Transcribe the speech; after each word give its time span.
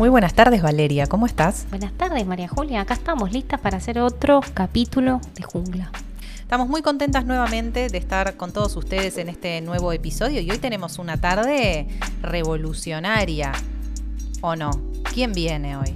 Muy 0.00 0.08
buenas 0.08 0.32
tardes, 0.32 0.62
Valeria. 0.62 1.06
¿Cómo 1.06 1.26
estás? 1.26 1.66
Buenas 1.68 1.92
tardes, 1.92 2.26
María 2.26 2.48
Julia. 2.48 2.80
Acá 2.80 2.94
estamos 2.94 3.32
listas 3.32 3.60
para 3.60 3.76
hacer 3.76 3.98
otro 3.98 4.40
capítulo 4.54 5.20
de 5.34 5.42
Jungla. 5.42 5.92
Estamos 6.40 6.68
muy 6.68 6.80
contentas 6.80 7.26
nuevamente 7.26 7.90
de 7.90 7.98
estar 7.98 8.38
con 8.38 8.50
todos 8.50 8.74
ustedes 8.78 9.18
en 9.18 9.28
este 9.28 9.60
nuevo 9.60 9.92
episodio 9.92 10.40
y 10.40 10.50
hoy 10.50 10.56
tenemos 10.56 10.98
una 10.98 11.18
tarde 11.18 11.86
revolucionaria. 12.22 13.52
¿O 14.40 14.56
no? 14.56 14.70
¿Quién 15.12 15.34
viene 15.34 15.76
hoy? 15.76 15.90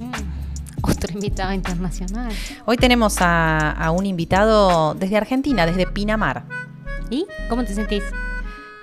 Mm, 0.00 0.82
otro 0.82 1.14
invitado 1.14 1.54
internacional. 1.54 2.34
Hoy 2.66 2.76
tenemos 2.76 3.22
a, 3.22 3.70
a 3.70 3.90
un 3.90 4.04
invitado 4.04 4.92
desde 4.92 5.16
Argentina, 5.16 5.64
desde 5.64 5.86
Pinamar. 5.86 6.44
¿Y 7.08 7.24
cómo 7.48 7.64
te 7.64 7.72
sentís? 7.72 8.02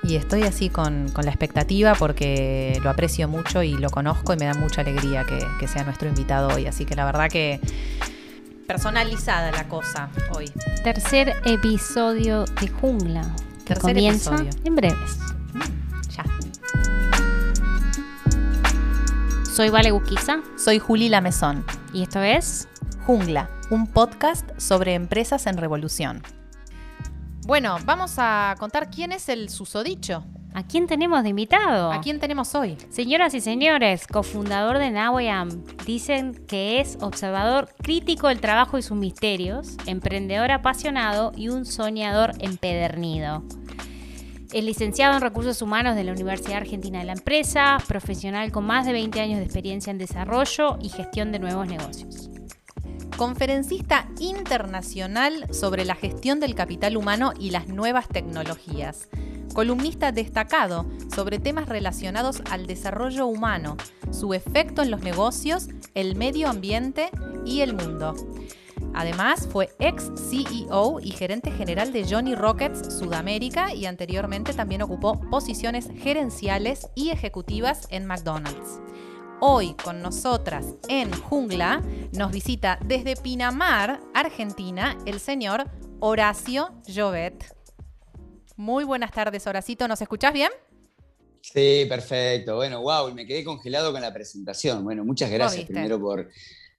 Y 0.03 0.15
estoy 0.17 0.43
así 0.43 0.69
con, 0.69 1.09
con, 1.09 1.23
la 1.23 1.31
expectativa 1.31 1.95
porque 1.95 2.77
lo 2.83 2.89
aprecio 2.89 3.27
mucho 3.29 3.63
y 3.63 3.73
lo 3.77 3.89
conozco 3.89 4.33
y 4.33 4.37
me 4.37 4.45
da 4.45 4.53
mucha 4.53 4.81
alegría 4.81 5.23
que, 5.23 5.39
que, 5.59 5.67
sea 5.67 5.85
nuestro 5.85 6.09
invitado 6.09 6.49
hoy. 6.49 6.65
Así 6.67 6.85
que 6.85 6.95
la 6.95 7.05
verdad 7.05 7.29
que 7.29 7.61
personalizada 8.67 9.51
la 9.51 9.67
cosa 9.67 10.09
hoy. 10.31 10.51
Tercer 10.83 11.35
episodio 11.45 12.45
de 12.59 12.67
Jungla. 12.67 13.21
Que 13.59 13.75
Tercer 13.75 13.93
comienza 13.93 14.35
episodio. 14.35 14.51
en 14.65 14.75
breves. 14.75 15.19
Ya. 16.09 16.25
Soy 19.49 19.69
Vale 19.69 19.91
Busquiza. 19.91 20.39
Soy 20.57 20.79
Juli 20.79 21.09
Lamezón. 21.09 21.63
Y 21.93 22.03
esto 22.03 22.21
es 22.21 22.67
Jungla, 23.05 23.49
un 23.69 23.87
podcast 23.87 24.49
sobre 24.57 24.95
empresas 24.95 25.45
en 25.47 25.57
revolución. 25.57 26.23
Bueno, 27.45 27.77
vamos 27.83 28.15
a 28.19 28.55
contar 28.57 28.89
quién 28.89 29.11
es 29.11 29.27
el 29.27 29.49
susodicho. 29.49 30.23
¿A 30.53 30.63
quién 30.63 30.87
tenemos 30.87 31.23
de 31.23 31.29
invitado? 31.29 31.91
¿A 31.91 31.99
quién 31.99 32.19
tenemos 32.19 32.55
hoy? 32.55 32.77
Señoras 32.89 33.33
y 33.33 33.41
señores, 33.41 34.07
cofundador 34.07 34.77
de 34.77 34.91
Nawayam, 34.91 35.65
dicen 35.85 36.45
que 36.47 36.79
es 36.79 36.97
observador 37.01 37.69
crítico 37.81 38.29
del 38.29 38.39
trabajo 38.39 38.77
y 38.77 38.81
sus 38.81 38.95
misterios, 38.95 39.75
emprendedor 39.87 40.51
apasionado 40.51 41.33
y 41.35 41.49
un 41.49 41.65
soñador 41.65 42.31
empedernido. 42.39 43.43
Es 44.53 44.63
licenciado 44.63 45.15
en 45.15 45.21
Recursos 45.21 45.61
Humanos 45.61 45.95
de 45.95 46.03
la 46.03 46.13
Universidad 46.13 46.57
Argentina 46.57 46.99
de 46.99 47.05
la 47.05 47.13
Empresa, 47.13 47.77
profesional 47.87 48.51
con 48.51 48.65
más 48.65 48.85
de 48.85 48.93
20 48.93 49.19
años 49.19 49.39
de 49.39 49.45
experiencia 49.45 49.91
en 49.91 49.97
desarrollo 49.97 50.77
y 50.81 50.89
gestión 50.89 51.31
de 51.31 51.39
nuevos 51.39 51.67
negocios 51.67 52.29
conferencista 53.17 54.07
internacional 54.19 55.47
sobre 55.51 55.85
la 55.85 55.95
gestión 55.95 56.39
del 56.39 56.55
capital 56.55 56.97
humano 56.97 57.33
y 57.39 57.51
las 57.51 57.67
nuevas 57.67 58.07
tecnologías, 58.07 59.07
columnista 59.53 60.11
destacado 60.11 60.85
sobre 61.13 61.39
temas 61.39 61.69
relacionados 61.69 62.41
al 62.49 62.65
desarrollo 62.65 63.27
humano, 63.27 63.77
su 64.11 64.33
efecto 64.33 64.81
en 64.81 64.91
los 64.91 65.01
negocios, 65.01 65.67
el 65.93 66.15
medio 66.15 66.49
ambiente 66.49 67.09
y 67.45 67.61
el 67.61 67.73
mundo. 67.73 68.15
Además, 68.95 69.47
fue 69.51 69.69
ex 69.79 70.11
CEO 70.29 70.99
y 70.99 71.11
gerente 71.11 71.51
general 71.51 71.91
de 71.93 72.05
Johnny 72.07 72.35
Rockets 72.35 72.95
Sudamérica 72.97 73.73
y 73.73 73.85
anteriormente 73.85 74.53
también 74.53 74.83
ocupó 74.83 75.19
posiciones 75.31 75.89
gerenciales 75.97 76.87
y 76.95 77.09
ejecutivas 77.09 77.87
en 77.89 78.05
McDonald's. 78.05 78.79
Hoy 79.45 79.73
con 79.73 80.01
nosotras 80.01 80.65
en 80.87 81.11
Jungla 81.11 81.83
nos 82.13 82.31
visita 82.31 82.79
desde 82.85 83.17
Pinamar, 83.17 83.99
Argentina, 84.13 84.97
el 85.05 85.19
señor 85.19 85.69
Horacio 85.99 86.81
Llobet. 86.87 87.53
Muy 88.55 88.85
buenas 88.85 89.11
tardes, 89.11 89.45
Horacito. 89.45 89.85
¿Nos 89.89 90.01
escuchás 90.01 90.31
bien? 90.31 90.49
Sí, 91.41 91.85
perfecto. 91.89 92.55
Bueno, 92.55 92.83
wow, 92.83 93.13
me 93.13 93.25
quedé 93.25 93.43
congelado 93.43 93.91
con 93.91 93.99
la 93.99 94.13
presentación. 94.13 94.81
Bueno, 94.81 95.03
muchas 95.03 95.29
gracias 95.29 95.65
primero 95.65 95.99
por 95.99 96.29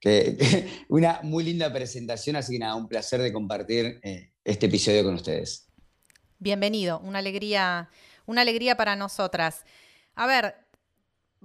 una 0.89 1.21
muy 1.23 1.45
linda 1.45 1.71
presentación, 1.71 2.37
así 2.37 2.55
que 2.55 2.61
nada, 2.61 2.77
un 2.77 2.89
placer 2.89 3.21
de 3.21 3.31
compartir 3.31 4.01
eh, 4.03 4.31
este 4.43 4.65
episodio 4.65 5.05
con 5.05 5.17
ustedes. 5.17 5.69
Bienvenido, 6.39 6.99
una 7.01 7.19
alegría, 7.19 7.91
una 8.25 8.41
alegría 8.41 8.75
para 8.75 8.97
nosotras. 8.97 9.67
A 10.15 10.27
ver, 10.27 10.64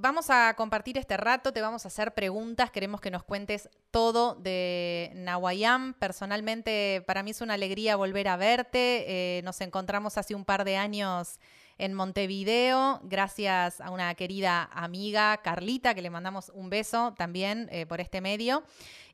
Vamos 0.02 0.30
a 0.30 0.54
compartir 0.54 0.98
este 0.98 1.18
rato, 1.18 1.52
te 1.52 1.60
vamos 1.60 1.84
a 1.84 1.90
hacer 1.90 2.14
preguntas, 2.14 2.72
queremos 2.72 3.02
que 3.02 3.12
nos 3.12 3.26
cuentes 3.26 3.68
todo 3.92 4.36
de 4.36 5.12
Nahuayam. 5.14 5.94
Personalmente, 5.96 7.04
para 7.06 7.22
mí 7.22 7.32
es 7.32 7.42
una 7.42 7.56
alegría 7.56 7.98
volver 7.98 8.30
a 8.30 8.38
verte. 8.38 9.04
Eh, 9.10 9.42
nos 9.44 9.60
encontramos 9.60 10.18
hace 10.18 10.36
un 10.36 10.46
par 10.46 10.64
de 10.64 10.78
años 10.78 11.38
en 11.78 11.94
Montevideo, 11.94 13.02
gracias 13.04 13.82
a 13.82 13.92
una 13.92 14.16
querida 14.16 14.70
amiga, 14.72 15.36
Carlita, 15.44 15.94
que 15.94 16.02
le 16.02 16.10
mandamos 16.10 16.50
un 16.56 16.70
beso 16.70 17.14
también 17.18 17.68
eh, 17.70 17.86
por 17.86 18.00
este 18.00 18.22
medio. 18.22 18.64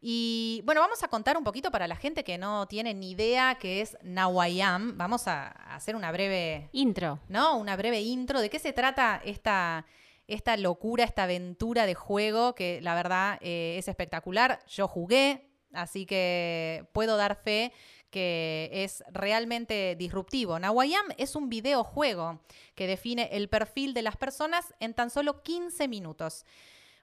Y 0.01 0.61
bueno, 0.65 0.81
vamos 0.81 1.01
a 1.01 1.07
contar 1.07 1.35
un 1.35 1.43
poquito 1.43 1.71
para 1.71 1.87
la 1.87 1.95
gente 1.95 2.23
que 2.23 2.37
no 2.37 2.67
tiene 2.67 2.93
ni 2.93 3.11
idea 3.11 3.57
qué 3.59 3.81
es 3.81 3.97
Nahuayam. 4.03 4.99
Vamos 4.99 5.27
a 5.27 5.47
hacer 5.47 5.95
una 5.95 6.11
breve... 6.11 6.69
Intro. 6.73 7.17
¿No? 7.27 7.57
Una 7.57 7.75
breve 7.75 8.01
intro. 8.01 8.39
¿De 8.39 8.51
qué 8.51 8.59
se 8.59 8.71
trata 8.71 9.19
esta 9.25 9.87
esta 10.27 10.57
locura, 10.57 11.03
esta 11.03 11.23
aventura 11.23 11.85
de 11.85 11.93
juego 11.93 12.55
que 12.55 12.81
la 12.81 12.95
verdad 12.95 13.37
eh, 13.41 13.75
es 13.77 13.87
espectacular. 13.87 14.59
Yo 14.67 14.87
jugué, 14.87 15.49
así 15.73 16.05
que 16.05 16.85
puedo 16.93 17.17
dar 17.17 17.35
fe 17.35 17.71
que 18.09 18.69
es 18.71 19.03
realmente 19.11 19.95
disruptivo. 19.97 20.57
Nawayam 20.57 21.05
es 21.17 21.35
un 21.35 21.49
videojuego 21.49 22.39
que 22.73 22.87
define 22.87 23.29
el 23.33 23.49
perfil 23.49 23.93
de 23.93 24.03
las 24.03 24.15
personas 24.15 24.73
en 24.79 24.93
tan 24.93 25.09
solo 25.09 25.43
15 25.43 25.87
minutos. 25.87 26.45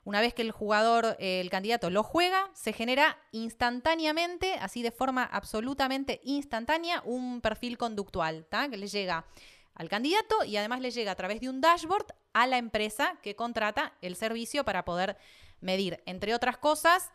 Una 0.05 0.21
vez 0.21 0.34
que 0.34 0.43
el 0.43 0.50
jugador, 0.50 1.16
el 1.21 1.49
candidato 1.49 1.88
lo 1.91 2.03
juega, 2.03 2.50
se 2.55 2.72
genera 2.72 3.19
instantáneamente, 3.31 4.55
así 4.55 4.82
de 4.82 4.91
forma 4.91 5.22
absolutamente 5.22 6.21
instantánea, 6.25 7.03
un 7.05 7.41
perfil 7.41 7.78
conductual, 7.78 8.47
que 8.71 8.77
le 8.77 8.88
llega 8.88 9.27
al 9.75 9.88
candidato 9.88 10.44
y 10.44 10.56
además 10.56 10.81
le 10.81 10.91
llega 10.91 11.12
a 11.12 11.16
través 11.16 11.41
de 11.41 11.49
un 11.49 11.61
dashboard 11.61 12.06
a 12.32 12.47
la 12.47 12.59
empresa 12.59 13.19
que 13.22 13.37
contrata 13.37 13.93
el 14.00 14.16
servicio 14.16 14.65
para 14.65 14.84
poder 14.84 15.16
medir, 15.60 16.03
entre 16.06 16.34
otras 16.34 16.59
cosas, 16.59 17.10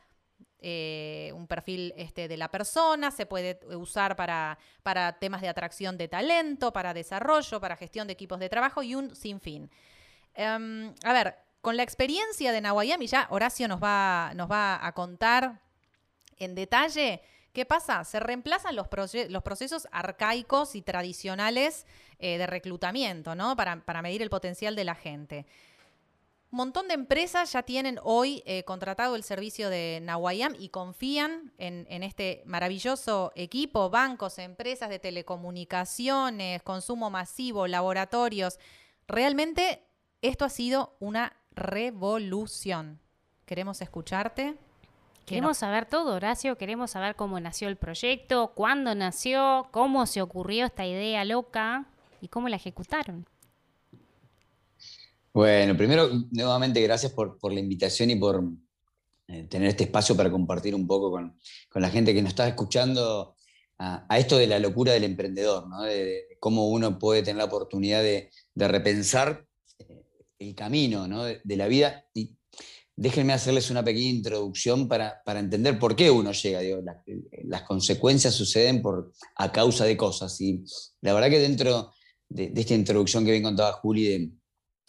eh, 0.59 1.31
un 1.35 1.47
perfil 1.47 1.94
este, 1.97 2.28
de 2.28 2.35
la 2.38 2.50
persona, 2.50 3.11
se 3.11 3.25
puede 3.25 3.59
usar 3.75 4.16
para, 4.16 4.57
para, 4.81 5.19
temas 5.19 5.41
de 5.41 5.50
atracción 5.50 5.97
de 5.97 6.07
talento, 6.07 6.73
para 6.73 6.94
desarrollo, 6.94 7.61
para 7.61 7.75
gestión 7.75 8.07
de 8.07 8.13
equipos 8.13 8.39
de 8.39 8.50
trabajo 8.50 8.81
y 8.81 8.95
un 8.95 9.16
sinfín. 9.16 9.69
Um, 10.35 10.94
a 11.03 11.13
ver, 11.13 11.35
con 11.61 11.78
la 11.78 11.84
experiencia 11.84 12.51
de 12.51 12.61
Nawayam, 12.61 13.01
y 13.01 13.07
ya 13.07 13.28
Horacio 13.29 13.67
nos 13.67 13.81
va, 13.81 14.31
nos 14.35 14.49
va 14.49 14.84
a 14.85 14.91
contar 14.94 15.61
en 16.38 16.55
detalle 16.55 17.22
¿Qué 17.57 17.66
pasa? 17.66 18.03
Se 18.03 18.19
reemplazan 18.19 18.75
los, 18.75 18.88
procesos 18.88 19.88
arcaicos 19.91 20.75
y 20.75 20.84
tradicionales 20.84 21.88
eh, 22.19 22.38
de 22.38 22.45
reclutamiento, 22.45 23.34
¿no? 23.34 23.56
Para, 23.56 24.01
medir 24.03 24.22
el 24.22 24.29
potencial 24.29 24.75
de 24.75 24.84
la 24.84 24.94
gente. 24.94 25.47
Un 26.51 26.57
montón 26.57 26.88
de 26.88 26.94
empresas 26.94 27.51
ya 27.51 27.63
tienen 27.63 28.00
hoy 28.03 28.44
eh, 28.46 28.63
contratado 28.63 29.16
el 29.16 29.23
servicio 29.23 29.72
de 29.72 29.97
Nawayam 30.03 30.53
y 30.59 30.69
confían 30.69 31.51
en, 31.57 32.03
este 32.03 32.44
maravilloso 32.46 33.31
equipo, 33.34 33.90
bancos, 33.90 34.38
empresas 34.38 34.90
de 34.90 35.00
telecomunicaciones, 35.00 36.62
consumo 36.62 37.09
masivo, 37.09 37.66
laboratorios. 37.66 38.59
Realmente 39.07 39.81
esto 40.22 40.46
ha 40.46 40.50
sido 40.50 40.96
una 41.00 41.35
revolución. 41.53 43.00
Queremos 43.47 43.81
escucharte. 43.81 44.59
Queremos 45.28 45.58
saber 45.58 45.86
todo, 45.86 46.16
Horacio, 46.16 46.58
queremos 46.58 46.92
saber 46.92 47.18
cómo 47.18 47.38
nació 47.42 47.68
el 47.68 47.76
proyecto, 47.76 48.54
cuándo 48.56 48.96
nació, 48.96 49.68
cómo 49.72 50.06
se 50.06 50.22
ocurrió 50.22 50.66
esta 50.66 50.86
idea 50.86 51.26
loca 51.26 51.86
y 52.22 52.30
cómo 52.30 52.48
la 52.48 52.56
ejecutaron. 52.56 53.26
Bueno, 55.34 55.76
primero, 55.76 56.09
nuevamente, 56.32 56.82
gracias 56.82 57.12
por, 57.12 57.38
la 57.52 57.59
invitación 57.59 58.09
y 58.09 58.16
por 58.16 58.41
eh, 59.28 59.44
tener 59.50 59.68
este 59.68 59.84
espacio 59.84 60.16
para 60.16 60.32
compartir 60.32 60.74
un 60.74 60.88
poco 60.88 61.12
con, 61.12 61.38
la 61.76 61.90
gente 61.90 62.14
que 62.14 62.22
nos 62.22 62.30
está 62.30 62.47
escuchando 62.47 63.35
a, 63.80 64.18
esto 64.18 64.38
de 64.38 64.47
la 64.47 64.59
locura 64.59 64.94
del 64.94 65.03
emprendedor, 65.03 65.68
¿no? 65.68 65.82
de, 65.82 66.38
cómo 66.40 66.70
uno 66.70 66.97
puede 66.97 67.22
tener 67.22 67.35
la 67.35 67.46
oportunidad 67.46 68.02
de, 68.02 68.30
repensar 68.56 69.46
eh, 69.78 70.06
el 70.40 70.56
camino 70.56 71.06
¿no? 71.06 71.26
de, 71.26 71.41
de, 71.44 71.58
la 71.58 71.68
vida 71.68 72.06
y 72.14 72.36
déjenme 72.97 73.34
hacerles 73.34 73.70
una 73.70 73.84
pequeña 73.84 74.09
introducción 74.09 74.88
para, 74.88 75.22
entender 75.28 75.78
por 75.78 75.96
qué 75.96 76.09
uno 76.09 76.32
llega. 76.32 76.61
las 77.44 77.61
consecuencias 77.61 78.34
suceden 78.34 78.82
por, 78.82 79.14
a 79.35 79.52
causa 79.52 79.85
de 79.85 79.96
cosas. 79.96 80.41
Y 80.41 80.64
la 81.02 81.14
verdad 81.14 81.29
que 81.29 81.40
dentro 81.40 81.94
de, 82.28 82.52
esta 82.55 82.73
introducción 82.73 83.23
que 83.23 83.32
bien 83.32 83.44
contaba 83.44 83.73
Juli 83.73 84.32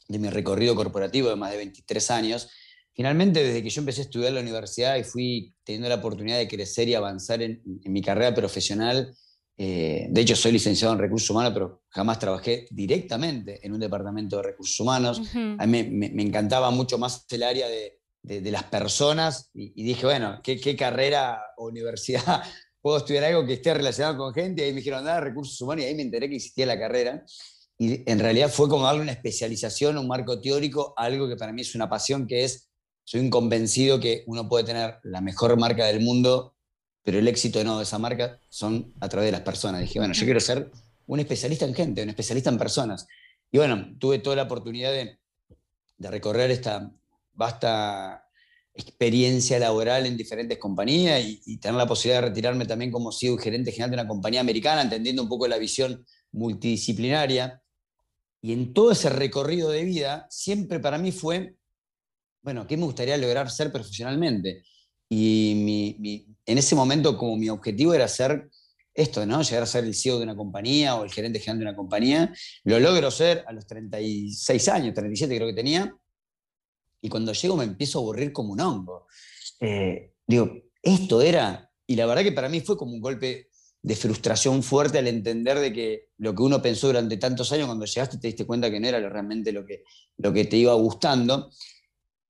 de, 0.09 0.19
mi 0.19 0.31
recorrido 0.31 0.75
corporativo 0.75 1.29
de 1.29 1.37
más 1.37 1.51
de 1.51 1.59
23 1.59 2.11
años, 2.11 2.49
finalmente 2.95 3.45
desde 3.45 3.63
que 3.63 3.69
yo 3.69 3.83
empecé 3.83 4.01
a 4.01 4.05
estudiar 4.05 4.31
en 4.31 4.37
la 4.37 4.41
universidad 4.41 4.97
y 4.97 5.05
fui 5.05 5.55
teniendo 5.63 5.91
la 5.91 5.97
oportunidad 5.97 6.39
de 6.39 6.49
crecer 6.49 6.89
y 6.89 6.95
avanzar 6.95 7.43
en, 7.43 7.63
mi 7.85 8.01
carrera 8.01 8.35
profesional, 8.35 9.15
eh, 9.61 10.07
de 10.09 10.21
hecho, 10.21 10.37
soy 10.37 10.53
licenciado 10.53 10.95
en 10.95 11.01
recursos 11.01 11.29
humanos, 11.29 11.53
pero 11.53 11.83
jamás 11.89 12.21
trabajé 12.21 12.69
directamente 12.71 13.59
en 13.67 13.73
un 13.73 13.81
departamento 13.81 14.37
de 14.37 14.45
recursos 14.45 14.79
humanos. 14.79 15.21
A 15.59 15.67
mí 15.67 15.83
me, 15.83 16.23
encantaba 16.23 16.71
mucho 16.71 16.97
más 16.97 17.27
el 17.29 17.43
área 17.43 17.69
de, 17.69 17.98
de, 18.29 18.51
las 18.51 18.65
personas 18.65 19.51
y, 19.55 19.83
dije, 19.83 20.05
bueno, 20.05 20.41
¿qué, 20.43 20.77
carrera 20.77 21.41
o 21.57 21.67
universidad 21.67 22.43
puedo 22.83 22.99
estudiar 22.99 23.25
algo 23.25 23.47
que 23.47 23.55
esté 23.55 23.73
relacionado 23.73 24.19
con 24.19 24.35
gente? 24.35 24.63
Y 24.63 24.65
ahí 24.67 24.73
me 24.73 24.79
dijeron, 24.79 25.05
nada, 25.05 25.21
recursos 25.21 25.59
humanos, 25.61 25.85
y 25.85 25.89
ahí 25.89 25.95
me 25.95 26.03
enteré 26.03 26.29
que 26.29 26.37
existía 26.37 26.67
la 26.67 26.79
carrera. 26.79 27.25
Y 27.79 28.11
en 28.11 28.19
realidad 28.19 28.51
fue 28.51 28.69
como 28.69 28.85
darle 28.85 29.03
una 29.03 29.13
especialización, 29.13 29.97
un 29.97 30.07
marco 30.07 30.41
teórico, 30.41 30.93
algo 30.97 31.29
que 31.29 31.37
para 31.37 31.53
mí 31.53 31.63
es 31.63 31.75
una 31.75 31.89
pasión, 31.89 32.27
que 32.27 32.45
es, 32.45 32.69
soy 33.05 33.21
un 33.21 33.31
convencido 33.31 33.99
que 33.99 34.25
uno 34.27 34.49
puede 34.49 34.65
tener 34.65 34.99
la 35.05 35.21
mejor 35.21 35.57
marca 35.59 35.87
del 35.87 36.01
mundo, 36.01 36.55
pero 37.03 37.19
el 37.19 37.29
éxito 37.29 37.65
no 37.65 37.79
de 37.79 37.85
esa 37.85 37.99
marca 37.99 38.39
son 38.51 38.93
a 39.01 39.09
través 39.09 39.29
de 39.29 39.33
las 39.33 39.41
personas. 39.41 39.81
Dije, 39.81 39.99
bueno, 39.99 40.13
yo 40.13 40.25
quiero 40.25 40.41
ser 40.41 40.71
un 41.07 41.21
especialista 41.21 41.65
en 41.65 41.75
gente, 41.75 42.03
un 42.03 42.11
especialista 42.11 42.51
en 42.51 42.59
personas. 42.59 43.07
Y 43.51 43.57
bueno, 43.57 43.97
tuve 43.99 44.19
toda 44.19 44.37
la 44.37 44.43
oportunidad 44.43 44.93
de, 44.93 45.19
de 45.97 46.11
recorrer 46.11 46.51
esta 46.51 46.93
vasta 47.39 48.25
experiencia 48.75 49.59
laboral 49.59 50.07
en 50.07 50.17
diferentes 50.17 50.59
compañías 50.59 51.25
y, 51.25 51.57
tener 51.59 51.77
la 51.77 51.87
posibilidad 51.87 52.21
de 52.21 52.29
retirarme 52.29 52.67
también 52.67 52.93
como 52.93 53.13
CEO 53.13 53.39
gerente 53.39 53.73
general 53.73 53.91
de 53.91 53.97
una 53.97 54.09
compañía 54.09 54.41
americana, 54.41 54.83
entendiendo 54.83 55.23
un 55.23 55.29
poco 55.29 55.49
la 55.49 55.57
visión 55.57 56.05
multidisciplinaria. 56.33 57.63
Y 58.41 58.53
en 58.53 58.73
todo 58.73 58.93
ese 58.93 59.09
recorrido 59.09 59.71
de 59.71 59.85
vida, 59.85 60.27
siempre 60.31 60.79
para 60.81 60.99
mí 60.99 61.13
fue, 61.13 61.55
bueno, 62.43 62.67
¿qué 62.67 62.77
me 62.77 62.85
gustaría 62.85 63.17
lograr 63.17 63.51
ser 63.51 63.73
profesionalmente? 63.73 64.63
Y 65.09 66.37
en 66.45 66.59
ese 66.59 66.75
momento 66.75 67.17
como 67.17 67.37
mi 67.37 67.49
objetivo 67.49 67.95
era 67.95 68.07
ser 68.07 68.49
esto, 68.95 69.25
¿no? 69.27 69.43
Llegar 69.43 69.63
a 69.63 69.67
ser 69.67 69.85
el 69.85 69.95
CEO 69.95 70.19
de 70.19 70.25
una 70.25 70.37
compañía 70.37 70.97
o 70.97 71.05
el 71.05 71.11
gerente 71.11 71.39
general 71.39 71.59
de 71.59 71.65
una 71.67 71.77
compañía. 71.77 72.33
Lo 72.65 72.79
logro 72.81 73.11
ser 73.11 73.45
a 73.47 73.53
los 73.53 73.67
36 73.67 74.69
años, 74.69 74.95
37 74.95 75.37
creo 75.37 75.49
que 75.49 75.55
tenía. 75.55 75.95
Y 77.01 77.09
cuando 77.09 77.33
llego 77.33 77.57
me 77.57 77.65
empiezo 77.65 77.99
a 77.99 78.03
aburrir 78.03 78.33
como 78.33 78.53
un 78.53 78.61
hongo. 78.61 79.07
Eh, 79.61 80.15
digo, 80.27 80.51
esto 80.83 81.21
era, 81.21 81.71
y 81.87 81.97
la 81.97 82.07
verdad 82.07 82.23
que 82.23 82.33
para 82.33 82.49
mí 82.49 82.61
fue 82.61 82.77
como 82.77 82.93
un 82.93 83.01
golpe 83.01 83.49
de 83.81 83.97
frustración 83.97 84.63
fuerte 84.63 84.99
al 84.99 85.07
entender 85.07 85.59
de 85.59 85.73
que 85.73 86.09
lo 86.19 86.35
que 86.35 86.43
uno 86.43 86.61
pensó 86.61 86.89
durante 86.89 87.17
tantos 87.17 87.53
años, 87.53 87.67
cuando 87.67 87.87
llegaste 87.87 88.19
te 88.19 88.27
diste 88.27 88.47
cuenta 88.47 88.71
que 88.71 88.81
no 88.81 88.89
era 88.89 88.99
realmente 89.09 89.53
lo 89.53 89.65
que, 89.65 89.85
lo 90.17 90.33
que 90.33 90.45
te 90.45 90.57
iba 90.57 90.75
gustando. 90.75 91.51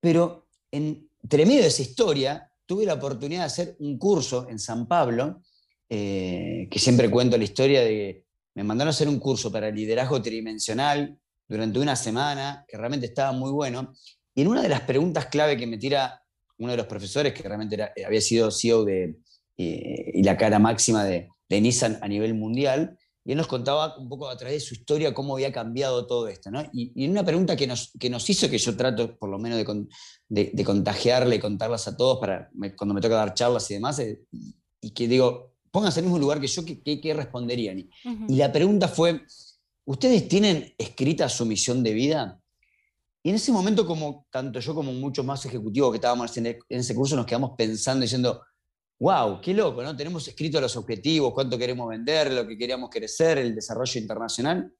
Pero 0.00 0.48
entre 0.70 1.46
medio 1.46 1.62
de 1.62 1.68
esa 1.68 1.82
historia, 1.82 2.52
tuve 2.66 2.84
la 2.84 2.94
oportunidad 2.94 3.40
de 3.40 3.46
hacer 3.46 3.76
un 3.80 3.98
curso 3.98 4.46
en 4.48 4.58
San 4.58 4.86
Pablo, 4.86 5.42
eh, 5.88 6.68
que 6.70 6.78
siempre 6.78 7.10
cuento 7.10 7.38
la 7.38 7.44
historia 7.44 7.80
de 7.80 7.90
que 7.90 8.24
me 8.54 8.64
mandaron 8.64 8.88
a 8.88 8.90
hacer 8.90 9.08
un 9.08 9.18
curso 9.18 9.50
para 9.50 9.70
liderazgo 9.70 10.20
tridimensional 10.20 11.18
durante 11.48 11.78
una 11.78 11.96
semana, 11.96 12.64
que 12.68 12.76
realmente 12.76 13.06
estaba 13.06 13.32
muy 13.32 13.50
bueno, 13.50 13.94
y 14.38 14.42
en 14.42 14.46
una 14.46 14.62
de 14.62 14.68
las 14.68 14.82
preguntas 14.82 15.26
clave 15.26 15.56
que 15.56 15.66
me 15.66 15.78
tira 15.78 16.22
uno 16.58 16.70
de 16.70 16.76
los 16.76 16.86
profesores, 16.86 17.34
que 17.34 17.42
realmente 17.42 17.74
eh, 17.96 18.04
había 18.04 18.20
sido 18.20 18.52
CEO 18.52 18.84
de, 18.84 19.16
eh, 19.56 20.12
y 20.14 20.22
la 20.22 20.36
cara 20.36 20.60
máxima 20.60 21.04
de, 21.04 21.28
Nissan 21.50 21.98
a 22.02 22.06
nivel 22.06 22.34
mundial, 22.34 22.96
y 23.24 23.32
él 23.32 23.36
nos 23.36 23.48
contaba 23.48 23.98
un 23.98 24.08
poco 24.08 24.28
a 24.28 24.36
través 24.36 24.62
de 24.62 24.68
su 24.68 24.74
historia 24.74 25.12
cómo 25.12 25.34
había 25.34 25.50
cambiado 25.50 26.06
todo 26.06 26.28
esto. 26.28 26.52
¿no? 26.52 26.62
Y, 26.72 27.04
en 27.04 27.10
una 27.10 27.24
pregunta 27.24 27.56
que 27.56 27.66
nos, 27.66 27.90
que 27.98 28.08
nos 28.08 28.30
hizo, 28.30 28.48
que 28.48 28.58
yo 28.58 28.76
trato 28.76 29.18
por 29.18 29.28
lo 29.28 29.40
menos 29.40 29.58
de, 30.28 30.50
de, 30.52 30.64
contagiarle 30.64 31.34
y 31.34 31.40
contarlas 31.40 31.88
a 31.88 31.96
todos 31.96 32.20
para 32.20 32.48
cuando 32.76 32.94
me 32.94 33.00
toca 33.00 33.16
dar 33.16 33.34
charlas 33.34 33.68
y 33.72 33.74
demás, 33.74 34.00
y 34.80 34.90
que 34.92 35.08
digo, 35.08 35.56
pónganse 35.72 35.98
en 35.98 36.04
el 36.04 36.12
mismo 36.12 36.20
lugar 36.20 36.40
que 36.40 36.46
yo, 36.46 36.62
¿qué, 36.64 37.12
responderían? 37.12 37.90
Y 38.28 38.36
la 38.36 38.52
pregunta 38.52 38.86
fue, 38.86 39.20
¿ustedes 39.84 40.28
tienen 40.28 40.72
escrita 40.78 41.28
su 41.28 41.44
misión 41.44 41.82
de 41.82 41.92
vida? 41.92 42.40
Y 43.22 43.30
en 43.30 43.36
ese 43.36 43.52
momento, 43.52 43.86
como 43.86 44.26
tanto 44.30 44.60
yo 44.60 44.74
como 44.74 44.92
muchos 44.92 45.24
más 45.24 45.44
ejecutivos 45.44 45.90
que 45.90 45.96
estábamos 45.96 46.36
en, 46.36 46.58
ese 46.68 46.94
curso, 46.94 47.16
nos 47.16 47.26
quedamos 47.26 47.52
pensando, 47.56 48.02
diciendo, 48.02 48.42
wow, 49.00 49.40
qué 49.40 49.52
loco, 49.54 49.82
¿no? 49.82 49.96
Tenemos 49.96 50.26
escrito 50.28 50.60
los 50.60 50.76
objetivos, 50.76 51.32
cuánto 51.34 51.58
queremos 51.58 51.88
vender, 51.88 52.32
lo 52.32 52.46
que 52.46 52.56
queríamos 52.56 52.90
crecer, 52.90 53.38
el 53.38 53.54
desarrollo 53.54 54.00
internacional. 54.00 54.72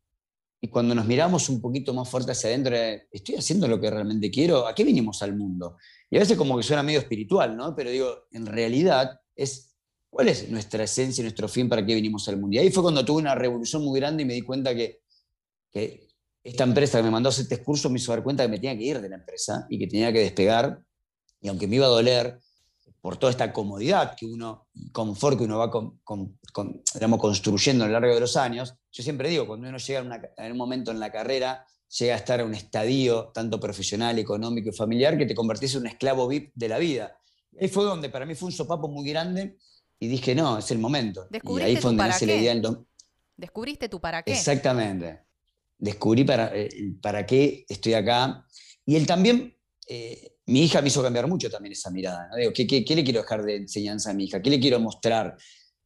Y 0.61 0.69
cuando 0.69 0.95
nos 0.95 1.07
miramos 1.07 1.49
un 1.49 1.61
poquito 1.61 1.95
más 1.95 2.09
fuerte 2.09 2.33
hacia 2.33 2.51
adentro, 2.51 2.75
¿estoy 3.13 3.37
haciendo 3.37 3.69
lo 3.69 3.81
que 3.81 3.91
realmente 3.91 4.31
quiero? 4.31 4.67
¿A 4.67 4.75
qué 4.75 4.83
vinimos 4.83 5.23
al 5.23 5.37
mundo? 5.37 5.77
Y 6.11 6.17
a 6.17 6.21
veces 6.21 6.37
como 6.37 6.57
que 6.57 6.63
suena 6.63 6.83
medio 6.83 6.99
espiritual, 6.99 7.57
¿no? 7.57 7.75
Pero 7.77 7.91
digo, 7.91 8.27
en 8.33 8.47
realidad 8.47 9.21
es 9.37 9.69
¿Cuál 10.11 10.29
es 10.29 10.49
nuestra 10.49 10.85
esencia, 10.85 11.23
nuestro 11.23 11.49
fin, 11.49 11.69
para 11.69 11.85
qué 11.85 11.95
vinimos 11.95 12.27
al 12.29 12.39
mundo? 12.39 12.57
Y 12.57 12.59
ahí 12.59 12.71
fue 12.71 12.83
cuando 12.83 13.05
tuve 13.05 13.21
una 13.21 13.35
revolución 13.35 13.85
muy 13.85 14.01
grande 14.01 14.23
y 14.23 14.27
me 14.27 14.35
di 14.35 14.43
cuenta 14.43 14.75
que, 14.75 15.03
que 15.71 16.08
esta 16.43 16.65
empresa 16.65 16.99
que 16.99 17.05
me 17.05 17.11
mandó 17.11 17.29
a 17.29 17.31
hacer 17.31 17.45
este 17.45 17.63
curso 17.63 17.91
me 17.91 17.99
hizo 17.99 18.13
dar 18.13 18.23
cuenta 18.23 18.43
que 18.43 18.49
me 18.49 18.57
tenía 18.59 18.77
que 18.77 18.85
ir 18.85 19.01
de 19.01 19.09
la 19.09 19.17
empresa 19.17 19.67
y 19.69 19.79
que 19.79 19.87
tenía 19.87 20.13
que 20.13 20.21
despegar. 20.21 20.81
Y 21.41 21.49
aunque 21.49 21.67
me 21.67 21.77
iba 21.77 21.87
a 21.87 21.91
doler 21.91 22.41
por 23.01 23.17
toda 23.17 23.31
esta 23.31 23.53
comodidad 23.53 24.17
que 24.17 24.27
uno, 24.27 24.69
confort 24.93 25.39
que 25.39 25.45
uno 25.45 25.59
va 25.59 25.71
con, 25.71 26.01
construyendo 27.19 27.85
a 27.85 27.87
lo 27.87 27.93
largo 27.93 28.15
de 28.15 28.21
los 28.21 28.37
años, 28.37 28.75
yo 28.91 29.03
siempre 29.03 29.29
digo, 29.29 29.47
cuando 29.47 29.69
uno 29.69 29.79
llega 29.79 30.21
en 30.37 30.53
un 30.53 30.59
momento 30.59 30.91
en 30.91 31.01
la 31.01 31.13
carrera, 31.13 31.65
llega 31.99 32.15
a 32.15 32.19
estar 32.19 32.41
en 32.41 32.47
un 32.47 32.55
estadio 32.55 33.31
tanto 33.33 33.61
profesional, 33.61 34.19
económico 34.19 34.71
y 34.71 34.73
familiar, 34.73 35.17
que 35.17 35.27
te 35.27 35.35
convertís 35.35 35.75
en 35.75 35.83
un 35.83 35.87
esclavo 35.87 36.27
VIP 36.27 36.53
de 36.55 36.69
la 36.69 36.79
vida. 36.79 37.17
Ahí 37.61 37.69
fue 37.69 37.85
donde 37.85 38.09
para 38.09 38.27
mí 38.27 38.35
fue 38.35 38.47
un 38.47 38.53
sopapo 38.53 38.89
muy 38.89 39.09
grande 39.09 39.59
y 39.99 40.09
dije, 40.09 40.35
no, 40.35 40.59
es 40.59 40.71
el 40.71 40.79
momento. 40.79 41.29
Y 41.31 41.61
ahí 41.61 41.77
fue 41.77 41.91
donde 41.91 42.05
nace 42.05 42.27
la 42.27 42.35
idea. 42.35 42.55
Descubriste 43.37 43.89
tu 43.89 44.01
para 44.01 44.23
qué. 44.23 44.33
Exactamente. 44.33 45.28
Descubrí 45.79 46.25
para, 46.25 46.51
eh, 46.55 46.69
para 47.01 47.25
qué 47.25 47.65
estoy 47.69 47.95
acá. 47.95 48.45
Y 48.85 48.97
él 48.97 49.07
también, 49.07 49.57
eh, 49.87 50.37
mi 50.47 50.65
hija 50.65 50.83
me 50.83 50.89
hizo 50.89 51.03
cambiar 51.03 51.27
mucho 51.29 51.51
también 51.51 51.73
esa 51.73 51.91
mirada. 51.91 52.29
Digo, 52.37 52.53
¿qué, 52.53 52.67
¿qué, 52.67 52.97
le 52.97 53.05
quiero 53.05 53.23
dejar 53.23 53.45
de 53.45 53.57
enseñanza 53.57 54.11
a 54.11 54.15
mi 54.15 54.25
hija? 54.25 54.43
¿Qué 54.43 54.51
le 54.51 54.61
quiero 54.61 54.81
mostrar? 54.81 55.37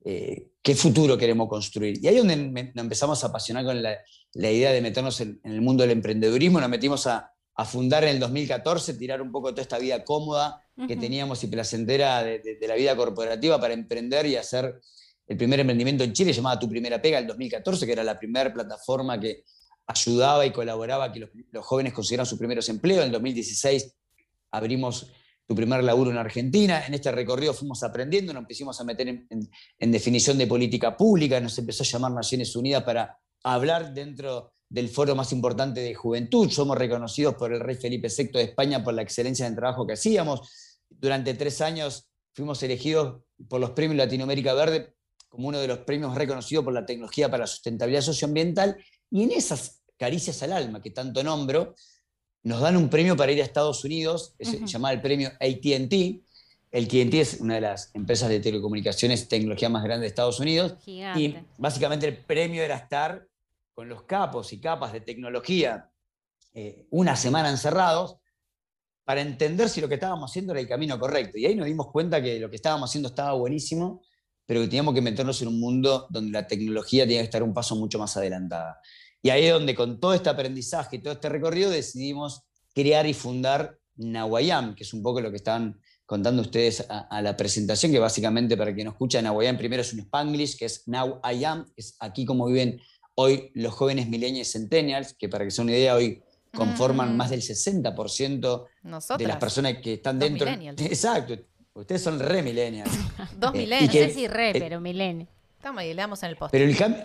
Eh, 0.05 0.49
¿Qué 0.63 0.75
futuro 0.75 1.17
queremos 1.17 1.49
construir? 1.49 1.99
Y 2.03 2.09
ahí 2.09 2.17
es 2.17 2.27
donde 2.27 2.37
nos 2.75 2.85
empezamos 2.85 3.23
a 3.23 3.29
apasionar 3.29 3.65
con 3.65 3.83
la, 3.83 3.99
la 4.35 4.51
idea 4.51 4.73
de 4.73 4.81
meternos 4.81 5.21
en, 5.21 5.41
en, 5.45 5.53
el 5.53 5.61
mundo 5.61 5.83
del 5.83 5.93
emprendedurismo. 5.93 6.61
Nos 6.61 6.69
metimos 6.69 7.07
a, 7.07 7.33
a 7.55 7.65
fundar 7.65 8.05
en 8.05 8.11
el 8.11 8.21
2014, 8.21 8.95
tirar 8.95 9.21
un 9.21 9.31
poco 9.31 9.51
toda 9.51 9.63
esta 9.63 9.79
vida 9.79 10.05
cómoda 10.05 10.63
que 10.89 10.97
teníamos 10.97 11.45
y 11.45 11.49
placentera 11.49 12.23
de, 12.23 12.59
la 12.67 12.75
vida 12.75 12.97
corporativa 12.97 13.61
para 13.61 13.75
emprender 13.75 14.27
y 14.27 14.37
hacer 14.37 14.81
el 15.27 15.37
primer 15.37 15.61
emprendimiento 15.61 16.03
en 16.03 16.13
Chile, 16.13 16.33
llamada 16.33 16.59
Tu 16.59 16.69
Primera 16.69 17.01
Pega, 17.01 17.19
el 17.19 17.27
2014, 17.27 17.87
que 17.87 17.93
era 17.93 18.03
la 18.03 18.19
primera 18.19 18.53
plataforma 18.53 19.21
que 19.21 19.45
ayudaba 19.87 20.47
y 20.47 20.53
colaboraba 20.53 21.05
a 21.05 21.13
que 21.13 21.21
los, 21.21 21.31
jóvenes 21.65 21.93
consiguieran 21.93 22.27
sus 22.27 22.39
primeros 22.39 22.69
empleos. 22.69 23.01
En 23.01 23.07
el 23.07 23.13
2016 23.13 23.95
abrimos 24.53 25.11
tu 25.47 25.55
primer 25.55 25.83
laburo 25.83 26.11
en 26.11 26.19
Argentina. 26.19 26.87
En 26.87 26.95
este 26.95 27.11
recorrido 27.13 27.55
fuimos 27.55 27.83
aprendiendo, 27.83 28.33
nos 28.33 28.43
empezamos 28.43 28.81
a 28.81 28.85
meter 28.85 29.09
en, 29.09 29.27
en 29.79 29.93
definición 29.93 30.39
de 30.39 30.47
política 30.47 30.97
pública, 30.97 31.41
nos 31.41 31.59
empezó 31.59 31.83
a 31.83 31.87
llamar 31.87 32.13
Naciones 32.13 32.55
Unidas 32.57 32.85
para 32.85 33.19
hablar 33.43 33.93
dentro 33.93 34.53
del 34.69 34.89
foro 34.89 35.15
más 35.15 35.33
importante 35.33 35.81
de 35.81 35.95
juventud. 35.95 36.51
Somos 36.51 36.79
reconocidos 36.79 37.35
por 37.35 37.53
el 37.53 37.61
rey 37.61 37.77
Felipe 37.77 38.09
VI 38.09 38.29
de 38.33 38.43
España 38.43 38.83
por 38.83 38.95
la 38.95 39.03
excelencia 39.03 39.45
del 39.45 39.55
trabajo 39.55 39.87
que 39.87 39.93
hacíamos. 39.93 40.49
Durante 40.89 41.35
tres 41.35 41.61
años 41.61 42.09
fuimos 42.33 42.63
elegidos 42.63 43.23
por 43.49 43.61
los 43.61 43.71
premios 43.71 43.99
Latinoamérica 43.99 44.55
Verde 44.55 44.95
como 45.29 45.49
uno 45.49 45.59
de 45.59 45.67
los 45.69 45.79
premios 45.79 46.15
reconocidos 46.15 46.63
por 46.63 46.75
la 46.75 46.85
tecnología 46.85 47.31
para 47.31 47.45
la 47.45 47.47
sustentabilidad 47.47 48.03
socioambiental. 48.03 48.77
Y 49.13 49.25
en 49.25 49.33
esas 49.33 49.83
caricias 49.99 50.43
al 50.43 50.53
alma 50.53 50.81
que 50.81 50.91
tanto 50.91 51.23
nombro, 51.23 51.75
nos 52.45 52.61
dan 52.61 52.77
un 52.79 52.89
premio 52.89 53.15
para 53.15 53.31
ir 53.31 53.41
a 53.43 53.45
Estados 53.45 53.85
Unidos, 53.85 54.35
se 54.41 54.67
llama 54.67 54.91
el 54.91 55.03
premio 55.03 55.29
ATT. 55.39 55.93
El 56.71 56.85
ATT 56.87 57.15
es 57.15 57.41
una 57.41 57.57
de 57.57 57.61
las 57.61 57.95
empresas 57.95 58.31
de 58.31 58.41
telecomunicaciones 58.41 59.23
y 59.23 59.29
tecnología 59.29 59.69
más 59.69 59.85
grandes 59.85 60.01
de 60.03 60.07
Estados 60.09 60.41
Unidos. 60.41 60.77
Y 60.87 61.37
básicamente 61.59 62.09
el 62.09 62.17
premio 62.17 62.63
era 62.63 62.77
estar 62.77 63.29
con 63.75 63.89
los 63.89 64.05
capos 64.05 64.53
y 64.55 64.61
capas 64.61 64.95
de 64.95 65.03
tecnología 65.03 65.91
eh, 66.55 66.87
una 66.91 67.15
semana 67.15 67.51
encerrados 67.51 68.17
para 69.05 69.21
entender 69.21 69.69
si 69.69 69.83
lo 69.83 69.89
que 69.89 69.95
estábamos 69.95 70.31
haciendo 70.31 70.53
era 70.53 70.61
el 70.61 70.69
camino 70.69 70.99
correcto. 70.99 71.37
Y 71.37 71.45
ahí 71.45 71.55
nos 71.55 71.67
dimos 71.67 71.89
cuenta 71.93 72.23
que 72.23 72.41
lo 72.41 72.49
que 72.49 72.57
estábamos 72.57 72.89
haciendo 72.89 73.11
estaba 73.11 73.35
buenísimo, 73.35 74.01
pero 74.47 74.63
que 74.63 74.69
teníamos 74.69 74.95
que 74.95 75.03
meternos 75.03 75.41
en 75.43 75.49
un 75.49 75.61
mundo 75.61 76.07
donde 76.09 76.33
la 76.33 76.47
tecnología 76.47 77.05
tenía 77.05 77.21
que 77.21 77.27
estar 77.27 77.43
un 77.43 77.53
paso 77.53 77.77
mucho 77.77 77.99
más 77.99 78.17
adelantada. 78.17 78.81
Y 79.23 79.31
ahí 79.31 79.47
es 79.47 79.53
donde 79.53 79.75
con 79.75 80.01
todo 80.01 80.15
este 80.15 80.29
aprendizaje 80.29 80.97
y 80.97 80.99
todo 80.99 81.15
este 81.15 81.29
recorrido 81.29 81.71
decidimos 81.71 82.43
crear 82.75 83.07
y 83.07 83.15
fundar 83.15 83.79
Nahuayam, 83.97 84.75
que 84.75 84.83
es 84.85 84.93
un 84.93 85.03
poco 85.03 85.21
lo 85.21 85.31
que 85.31 85.37
están 85.37 85.79
contando 86.07 86.43
ustedes 86.43 86.85
a, 86.89 87.23
la 87.23 87.37
presentación, 87.37 87.93
que 87.93 87.99
básicamente 87.99 88.57
para 88.57 88.75
quien 88.75 88.87
no 88.87 88.91
escucha, 88.91 89.23
Nahuayam 89.23 89.57
primero 89.57 89.83
es 89.83 89.93
un 89.93 90.01
spanglish, 90.01 90.59
que 90.59 90.67
es 90.67 90.87
Now 90.87 91.21
I 91.25 91.45
Am, 91.45 91.67
es 91.77 91.97
aquí 92.01 92.25
como 92.25 92.47
viven 92.47 92.81
Hoy 93.15 93.51
los 93.55 93.75
jóvenes 93.75 94.09
millennials 94.09 94.53
centennials, 94.53 95.15
que 95.15 95.29
para 95.29 95.45
que 95.45 95.51
sea 95.51 95.65
una 95.65 95.73
idea, 95.73 95.95
hoy 95.95 96.23
conforman 96.55 97.13
mm. 97.13 97.17
más 97.17 97.31
del 97.31 97.43
60% 97.43 98.67
de 99.19 99.27
las 99.27 99.37
personas 99.37 99.79
que 99.83 99.95
están 99.95 100.19
dentro. 100.19 100.49
Exacto. 100.79 101.37
Ustedes 101.75 102.03
son 102.03 102.19
re 102.19 102.43
millennials. 102.43 102.91
Dos 103.37 103.55
eh, 103.55 103.59
millennials. 103.59 103.95
No 103.95 104.01
sé 104.01 104.15
si 104.15 104.29
re, 104.29 104.53
pero 104.53 104.81
millennials. 104.81 105.31
Estamos 105.57 105.81
ahí, 105.81 105.95
le 105.95 106.03
damos 106.03 106.23
en 106.23 106.31
el 106.31 106.37
post. 106.37 106.53
Pero 106.53 106.65
el 106.65 106.77
cambio, 106.77 107.05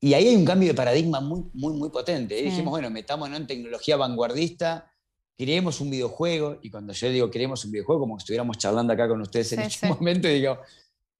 y 0.00 0.14
ahí 0.14 0.28
hay 0.28 0.36
un 0.36 0.44
cambio 0.44 0.68
de 0.68 0.74
paradigma 0.74 1.20
muy, 1.20 1.44
muy, 1.54 1.74
muy 1.74 1.90
potente. 1.90 2.38
Y 2.38 2.44
dijimos, 2.44 2.70
bueno, 2.70 2.90
metámonos 2.90 3.38
en 3.38 3.46
tecnología 3.46 3.96
vanguardista, 3.96 4.90
creemos 5.36 5.80
un 5.80 5.90
videojuego, 5.90 6.58
y 6.62 6.70
cuando 6.70 6.92
yo 6.92 7.10
digo 7.10 7.30
queremos 7.30 7.64
un 7.64 7.72
videojuego, 7.72 8.00
como 8.00 8.16
que 8.16 8.20
estuviéramos 8.20 8.58
charlando 8.58 8.92
acá 8.92 9.08
con 9.08 9.20
ustedes 9.20 9.52
en 9.52 9.60
este 9.60 9.88
momento, 9.88 10.28
digo, 10.28 10.58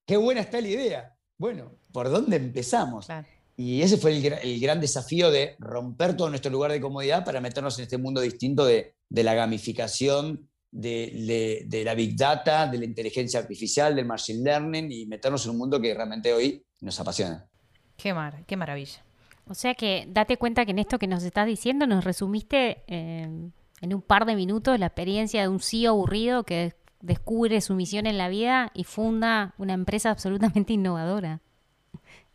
qué 0.07 0.17
buena 0.17 0.41
está 0.41 0.61
la 0.61 0.69
idea. 0.69 1.17
Bueno, 1.39 1.73
¿por 1.93 2.11
dónde 2.11 2.37
empezamos? 2.37 3.09
Y 3.57 3.81
ese 3.83 3.97
fue 3.97 4.17
el, 4.17 4.61
gran 4.61 4.81
desafío 4.81 5.31
de 5.31 5.57
romper 5.59 6.17
todo 6.17 6.29
nuestro 6.29 6.51
lugar 6.51 6.73
de 6.73 6.81
comodidad 6.81 7.25
para 7.25 7.41
meternos 7.41 7.79
en 7.79 7.85
este 7.85 7.97
mundo 7.97 8.21
distinto 8.21 8.67
de, 8.67 8.95
la 9.11 9.35
gamificación, 9.35 10.49
de, 10.71 11.83
la 11.85 11.95
big 11.95 12.17
data, 12.17 12.67
de 12.67 12.79
la 12.79 12.85
inteligencia 12.85 13.41
artificial, 13.41 13.97
del 13.97 14.05
machine 14.05 14.45
learning 14.45 14.93
y 14.93 15.07
meternos 15.07 15.45
en 15.45 15.53
un 15.53 15.59
mundo 15.59 15.81
que 15.81 15.95
realmente 15.95 16.33
hoy 16.33 16.65
nos 16.81 17.01
apasiona. 17.01 17.49
Qué, 17.97 18.15
mar 18.15 18.45
qué 18.47 18.57
maravilla. 18.57 19.03
O 19.49 19.55
sea 19.55 19.75
que 19.75 20.07
date 20.09 20.37
cuenta 20.37 20.65
que 20.65 20.73
en 20.73 20.79
esto 20.79 20.99
que 20.99 21.07
nos 21.07 21.23
estás 21.23 21.47
diciendo 21.47 21.87
nos 21.87 22.05
resumiste 22.05 22.83
en 22.89 23.53
un 23.83 24.03
par 24.03 24.27
de 24.27 24.35
minutos 24.35 24.79
la 24.79 24.87
experiencia 24.87 25.43
de 25.43 25.49
un 25.49 25.61
CEO 25.61 25.93
aburrido 25.93 26.43
que 26.45 26.75
descubre 27.01 27.61
su 27.61 27.75
misión 27.75 28.07
en 28.07 28.19
la 28.19 28.29
vida 28.29 28.71
y 28.75 28.85
funda 28.85 29.55
una 29.59 29.75
empresa 29.75 30.11
absolutamente 30.11 30.73
innovadora. 30.73 31.41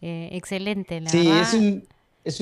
Eh, 0.03 0.29
excelente, 0.31 0.99
la 0.99 1.11
sí, 1.11 1.29
Es, 2.23 2.41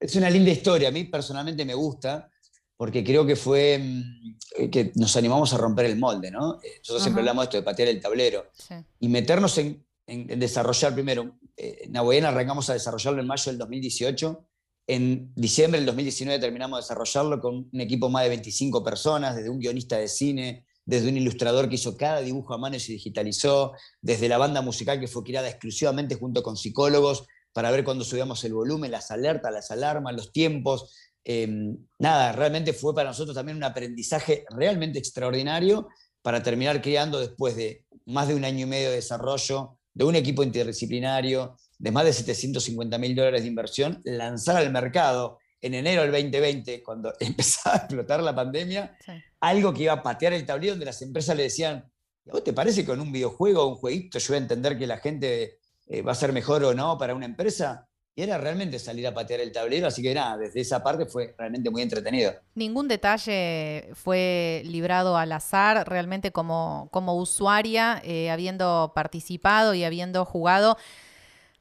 es, 0.00 0.16
una 0.16 0.28
linda 0.28 0.50
historia. 0.50 0.88
A 0.88 0.90
mí 0.90 1.04
personalmente 1.04 1.64
me 1.64 1.74
gusta 1.74 2.28
porque 2.76 3.04
creo 3.04 3.24
que 3.24 3.36
fue 3.36 3.78
mm, 3.78 4.70
que 4.70 4.90
nos 4.96 5.16
animamos 5.16 5.54
a 5.54 5.58
romper 5.58 5.86
el 5.86 5.96
molde, 5.96 6.32
¿no? 6.32 6.54
Eh, 6.54 6.78
nosotros 6.80 7.04
siempre 7.04 7.20
hablamos 7.20 7.42
de 7.42 7.44
esto 7.44 7.56
de 7.58 7.62
patear 7.62 7.90
el 7.90 8.00
tablero 8.00 8.50
y 8.98 9.06
meternos 9.06 9.56
en, 9.58 9.84
desarrollar 10.08 10.92
primero. 10.92 11.36
Eh, 11.62 11.90
en 11.92 12.24
arrancamos 12.24 12.70
a 12.70 12.72
desarrollarlo 12.72 13.20
en 13.20 13.26
mayo 13.26 13.52
del 13.52 13.58
2018. 13.58 14.46
En 14.86 15.30
diciembre 15.34 15.78
del 15.78 15.86
2019 15.86 16.40
terminamos 16.40 16.78
de 16.78 16.82
desarrollarlo 16.84 17.38
con 17.38 17.68
un 17.70 17.80
equipo 17.80 18.08
más 18.08 18.22
de 18.22 18.30
25 18.30 18.82
personas, 18.82 19.36
desde 19.36 19.50
un 19.50 19.58
guionista 19.58 19.98
de 19.98 20.08
cine, 20.08 20.64
desde 20.86 21.10
un 21.10 21.18
ilustrador 21.18 21.68
que 21.68 21.74
hizo 21.74 21.98
cada 21.98 22.22
dibujo 22.22 22.54
a 22.54 22.58
mano 22.58 22.76
y 22.76 22.80
se 22.80 22.92
digitalizó, 22.92 23.72
desde 24.00 24.26
la 24.26 24.38
banda 24.38 24.62
musical 24.62 24.98
que 25.00 25.06
fue 25.06 25.22
creada 25.22 25.50
exclusivamente 25.50 26.14
junto 26.14 26.42
con 26.42 26.56
psicólogos 26.56 27.26
para 27.52 27.70
ver 27.70 27.84
cuando 27.84 28.04
subíamos 28.04 28.42
el 28.44 28.54
volumen, 28.54 28.90
las 28.90 29.10
alertas, 29.10 29.52
las 29.52 29.70
alarmas, 29.70 30.14
los 30.14 30.32
tiempos. 30.32 30.94
Em, 31.24 31.76
nada, 31.98 32.32
realmente 32.32 32.72
fue 32.72 32.94
para 32.94 33.10
nosotros 33.10 33.34
también 33.34 33.58
un 33.58 33.64
aprendizaje 33.64 34.46
realmente 34.48 34.98
extraordinario 34.98 35.88
para 36.22 36.42
terminar 36.42 36.80
creando 36.80 37.20
después 37.20 37.54
de 37.54 37.84
más 38.06 38.28
de 38.28 38.34
un 38.34 38.46
año 38.46 38.64
y 38.64 38.68
medio 38.68 38.88
de 38.88 38.96
desarrollo, 38.96 39.76
de 39.92 40.04
un 40.04 40.14
equipo 40.14 40.42
interdisciplinario, 40.42 41.56
de 41.78 41.90
más 41.90 42.04
de 42.04 42.12
750 42.12 42.98
mil 42.98 43.14
dólares 43.14 43.42
de 43.42 43.48
inversión, 43.48 44.00
lanzar 44.04 44.56
al 44.56 44.70
mercado 44.70 45.38
en 45.60 45.74
enero 45.74 46.02
del 46.02 46.12
2020, 46.12 46.82
cuando 46.82 47.12
empezaba 47.20 47.76
a 47.76 47.78
explotar 47.80 48.22
la 48.22 48.34
pandemia, 48.34 48.96
algo 49.40 49.74
que 49.74 49.84
iba 49.84 49.94
a 49.94 50.02
patear 50.02 50.32
el 50.32 50.46
tablero 50.46 50.72
donde 50.72 50.86
las 50.86 51.02
empresas 51.02 51.36
le 51.36 51.44
decían, 51.44 51.90
¿vos 52.24 52.44
te 52.44 52.52
parece 52.52 52.82
que 52.82 52.88
con 52.88 53.00
un 53.00 53.12
videojuego 53.12 53.62
o 53.62 53.68
un 53.68 53.76
jueguito 53.76 54.18
yo 54.18 54.28
voy 54.28 54.36
a 54.36 54.42
entender 54.42 54.78
que 54.78 54.86
la 54.86 54.98
gente 54.98 55.58
eh, 55.86 56.02
va 56.02 56.12
a 56.12 56.16
ser 56.16 56.32
mejor 56.32 56.64
o 56.64 56.74
no 56.74 56.96
para 56.96 57.14
una 57.14 57.26
empresa? 57.26 57.88
Y 58.20 58.22
era 58.22 58.36
realmente 58.36 58.78
salir 58.78 59.06
a 59.06 59.14
patear 59.14 59.40
el 59.40 59.50
tablero, 59.50 59.86
así 59.86 60.02
que 60.02 60.12
nada, 60.12 60.36
desde 60.36 60.60
esa 60.60 60.82
parte 60.82 61.06
fue 61.06 61.34
realmente 61.38 61.70
muy 61.70 61.80
entretenido. 61.80 62.34
Ningún 62.54 62.86
detalle 62.86 63.88
fue 63.94 64.60
librado 64.66 65.16
al 65.16 65.32
azar, 65.32 65.88
realmente 65.88 66.30
como, 66.30 66.90
como 66.92 67.16
usuaria, 67.16 68.02
eh, 68.04 68.30
habiendo 68.30 68.92
participado 68.94 69.72
y 69.72 69.84
habiendo 69.84 70.26
jugado, 70.26 70.76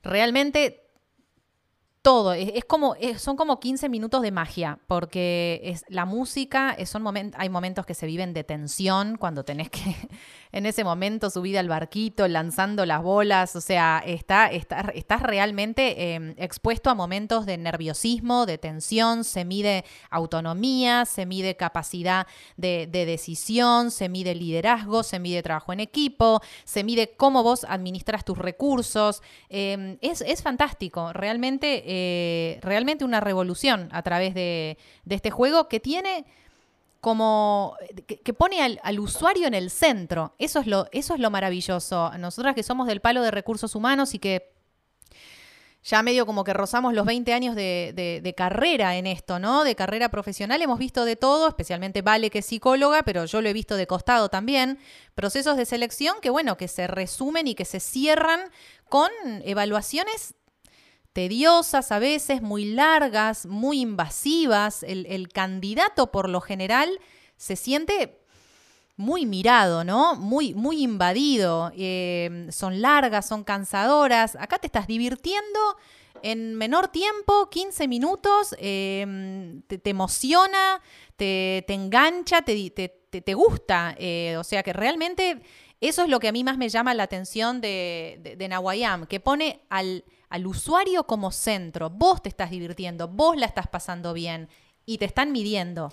realmente 0.03 0.83
todo. 2.01 2.33
Es, 2.33 2.65
como, 2.65 2.97
son 3.17 3.37
como 3.37 3.61
15 3.61 3.87
minutos 3.87 4.21
de 4.21 4.31
magia, 4.31 4.79
porque 4.87 5.61
es 5.63 5.85
la 5.87 6.03
música, 6.03 6.75
son 6.85 7.05
hay 7.37 7.47
momentos 7.47 7.85
que 7.85 7.93
se 7.93 8.05
viven 8.05 8.33
de 8.33 8.43
tensión, 8.43 9.15
cuando 9.15 9.45
tenés 9.45 9.69
que 9.69 9.95
en 10.51 10.65
ese 10.65 10.83
momento 10.83 11.29
subir 11.29 11.57
al 11.57 11.67
barquito, 11.67 12.27
lanzando 12.27 12.85
las 12.85 13.01
bolas, 13.01 13.55
o 13.55 13.61
sea, 13.61 14.01
está, 14.05 14.47
está, 14.47 14.91
estás 14.93 15.21
realmente 15.21 16.13
em, 16.13 16.33
expuesto 16.37 16.89
a 16.89 16.95
momentos 16.95 17.45
de 17.45 17.57
nerviosismo, 17.57 18.45
de 18.45 18.57
tensión, 18.57 19.23
se 19.23 19.45
mide 19.45 19.85
autonomía, 20.09 21.05
se 21.05 21.25
mide 21.25 21.55
capacidad 21.55 22.27
de, 22.57 22.87
decisión, 22.89 23.91
se 23.91 24.09
mide 24.09 24.35
liderazgo, 24.35 25.03
se 25.03 25.19
mide 25.19 25.43
trabajo 25.43 25.73
en 25.73 25.79
equipo, 25.79 26.41
se 26.63 26.83
mide 26.83 27.11
cómo 27.15 27.43
vos 27.43 27.65
administras 27.69 28.25
tus 28.25 28.37
recursos. 28.37 29.21
Em, 29.49 29.97
es, 30.01 30.21
es 30.21 30.41
fantástico, 30.41 31.13
realmente 31.13 31.83
eh, 31.85 32.59
realmente 32.61 33.05
una 33.05 33.19
revolución 33.19 33.89
a 33.91 34.01
través 34.01 34.33
de, 34.33 34.77
este 35.09 35.31
juego 35.31 35.67
que 35.67 35.79
tiene 35.79 36.25
como 37.01 37.77
que, 38.05 38.33
pone 38.33 38.61
al, 38.61 38.99
usuario 38.99 39.47
en 39.47 39.53
el 39.53 39.69
centro. 39.69 40.35
Eso 40.37 40.59
es, 40.59 40.67
lo, 40.67 40.87
eso 40.91 41.13
es 41.13 41.19
lo 41.19 41.29
maravilloso. 41.29 42.11
Nosotras 42.17 42.55
que 42.55 42.63
somos 42.63 42.87
del 42.87 42.99
palo 42.99 43.21
de 43.21 43.31
recursos 43.31 43.75
humanos 43.75 44.13
y 44.13 44.19
que 44.19 44.51
ya 45.81 46.03
medio 46.03 46.25
como 46.25 46.43
que 46.43 46.53
rozamos 46.53 46.93
los 46.93 47.05
20 47.05 47.33
años 47.33 47.55
de, 47.55 47.93
de, 48.21 48.35
carrera 48.35 48.97
en 48.97 49.07
esto, 49.07 49.39
¿no? 49.39 49.63
De 49.63 49.75
carrera 49.75 50.09
profesional, 50.09 50.61
hemos 50.61 50.77
visto 50.77 51.05
de 51.05 51.15
todo, 51.15 51.47
especialmente 51.47 52.01
Vale 52.01 52.29
que 52.29 52.39
es 52.39 52.45
psicóloga, 52.45 53.03
pero 53.03 53.23
yo 53.25 53.41
lo 53.41 53.47
he 53.47 53.53
visto 53.53 53.77
de 53.77 53.87
costado 53.87 54.27
también. 54.27 54.77
Procesos 55.15 55.55
de 55.55 55.65
selección 55.65 56.17
que, 56.21 56.29
bueno, 56.29 56.57
que 56.57 56.67
se 56.67 56.87
resumen 56.87 57.47
y 57.47 57.55
que 57.55 57.63
se 57.63 57.79
cierran 57.79 58.41
con 58.89 59.09
evaluaciones 59.45 60.35
tediosas 61.13 61.91
a 61.91 61.99
veces, 61.99 62.41
muy 62.41 62.65
largas, 62.65 63.45
muy 63.45 63.81
invasivas. 63.81 64.83
El, 64.83 65.29
candidato 65.29 66.11
por 66.11 66.29
lo 66.29 66.41
general 66.41 66.99
se 67.37 67.55
siente 67.55 68.19
muy 68.95 69.25
mirado, 69.25 69.83
¿no? 69.83 70.15
Muy, 70.15 70.53
muy 70.53 70.83
invadido. 70.83 71.71
Eh, 71.75 72.47
son 72.51 72.81
largas, 72.81 73.27
son 73.27 73.43
cansadoras. 73.43 74.35
Acá 74.35 74.59
te 74.59 74.67
estás 74.67 74.87
divirtiendo 74.87 75.59
en 76.21 76.55
menor 76.55 76.89
tiempo, 76.89 77.49
15 77.49 77.87
minutos, 77.87 78.53
eh, 78.59 79.61
te, 79.67 79.89
emociona, 79.89 80.81
te, 81.15 81.63
engancha, 81.73 82.41
te, 82.41 82.69
te 82.69 83.33
gusta. 83.33 83.95
Eh, 83.97 84.35
o 84.37 84.43
sea 84.43 84.63
que 84.63 84.73
realmente 84.73 85.41
eso 85.79 86.03
es 86.03 86.09
lo 86.09 86.19
que 86.19 86.27
a 86.27 86.31
mí 86.31 86.43
más 86.43 86.57
me 86.57 86.69
llama 86.69 86.93
la 86.93 87.03
atención 87.03 87.61
de, 87.61 88.19
de, 88.21 88.35
de 88.35 88.47
Nawayam, 88.47 89.05
que 89.05 89.19
pone 89.19 89.61
al 89.69 90.03
al 90.29 90.47
usuario 90.47 91.03
como 91.05 91.31
centro. 91.31 91.89
Vos 91.89 92.21
te 92.21 92.29
estás 92.29 92.49
divirtiendo, 92.49 93.07
vos 93.07 93.35
la 93.37 93.45
estás 93.45 93.67
pasando 93.67 94.13
bien 94.13 94.47
y 94.85 94.97
te 94.97 95.05
están 95.05 95.31
midiendo. 95.31 95.91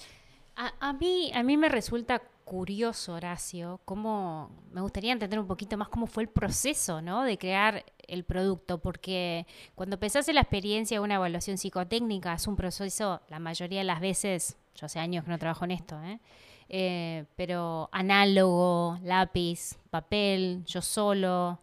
A, 0.57 0.95
mí, 0.95 1.31
a 1.35 1.43
mí 1.43 1.59
me 1.59 1.69
resulta 1.69 2.23
curioso, 2.47 3.13
Horacio, 3.13 3.81
cómo 3.85 4.51
me 4.73 4.81
gustaría 4.81 5.13
entender 5.13 5.39
un 5.39 5.47
poquito 5.47 5.77
más 5.77 5.89
cómo 5.89 6.07
fue 6.07 6.23
el 6.23 6.31
proceso, 6.31 7.03
¿no? 7.03 7.25
De 7.25 7.37
crear 7.37 7.85
el 8.07 8.25
producto, 8.25 8.79
porque 8.79 9.47
cuando 9.75 9.99
pensás 9.99 10.29
en 10.29 10.37
la 10.37 10.41
experiencia 10.41 10.97
de 10.97 11.05
una 11.05 11.17
evaluación 11.17 11.59
psicotécnica, 11.59 12.33
es 12.33 12.47
un 12.47 12.57
proceso, 12.57 13.21
la 13.29 13.39
mayoría 13.39 13.81
de 13.81 13.85
las 13.85 14.01
veces, 14.01 14.57
yo 14.75 14.87
hace 14.87 14.99
años 14.99 15.25
que 15.25 15.31
no 15.31 15.39
trabajo 15.39 15.67
en 15.67 15.73
esto, 15.73 16.01
¿eh? 16.03 16.21
Eh, 16.69 17.25
pero 17.37 17.91
análogo, 17.93 18.99
lápiz, 19.03 19.77
papel, 19.91 20.65
yo 20.65 20.81
solo, 20.81 21.61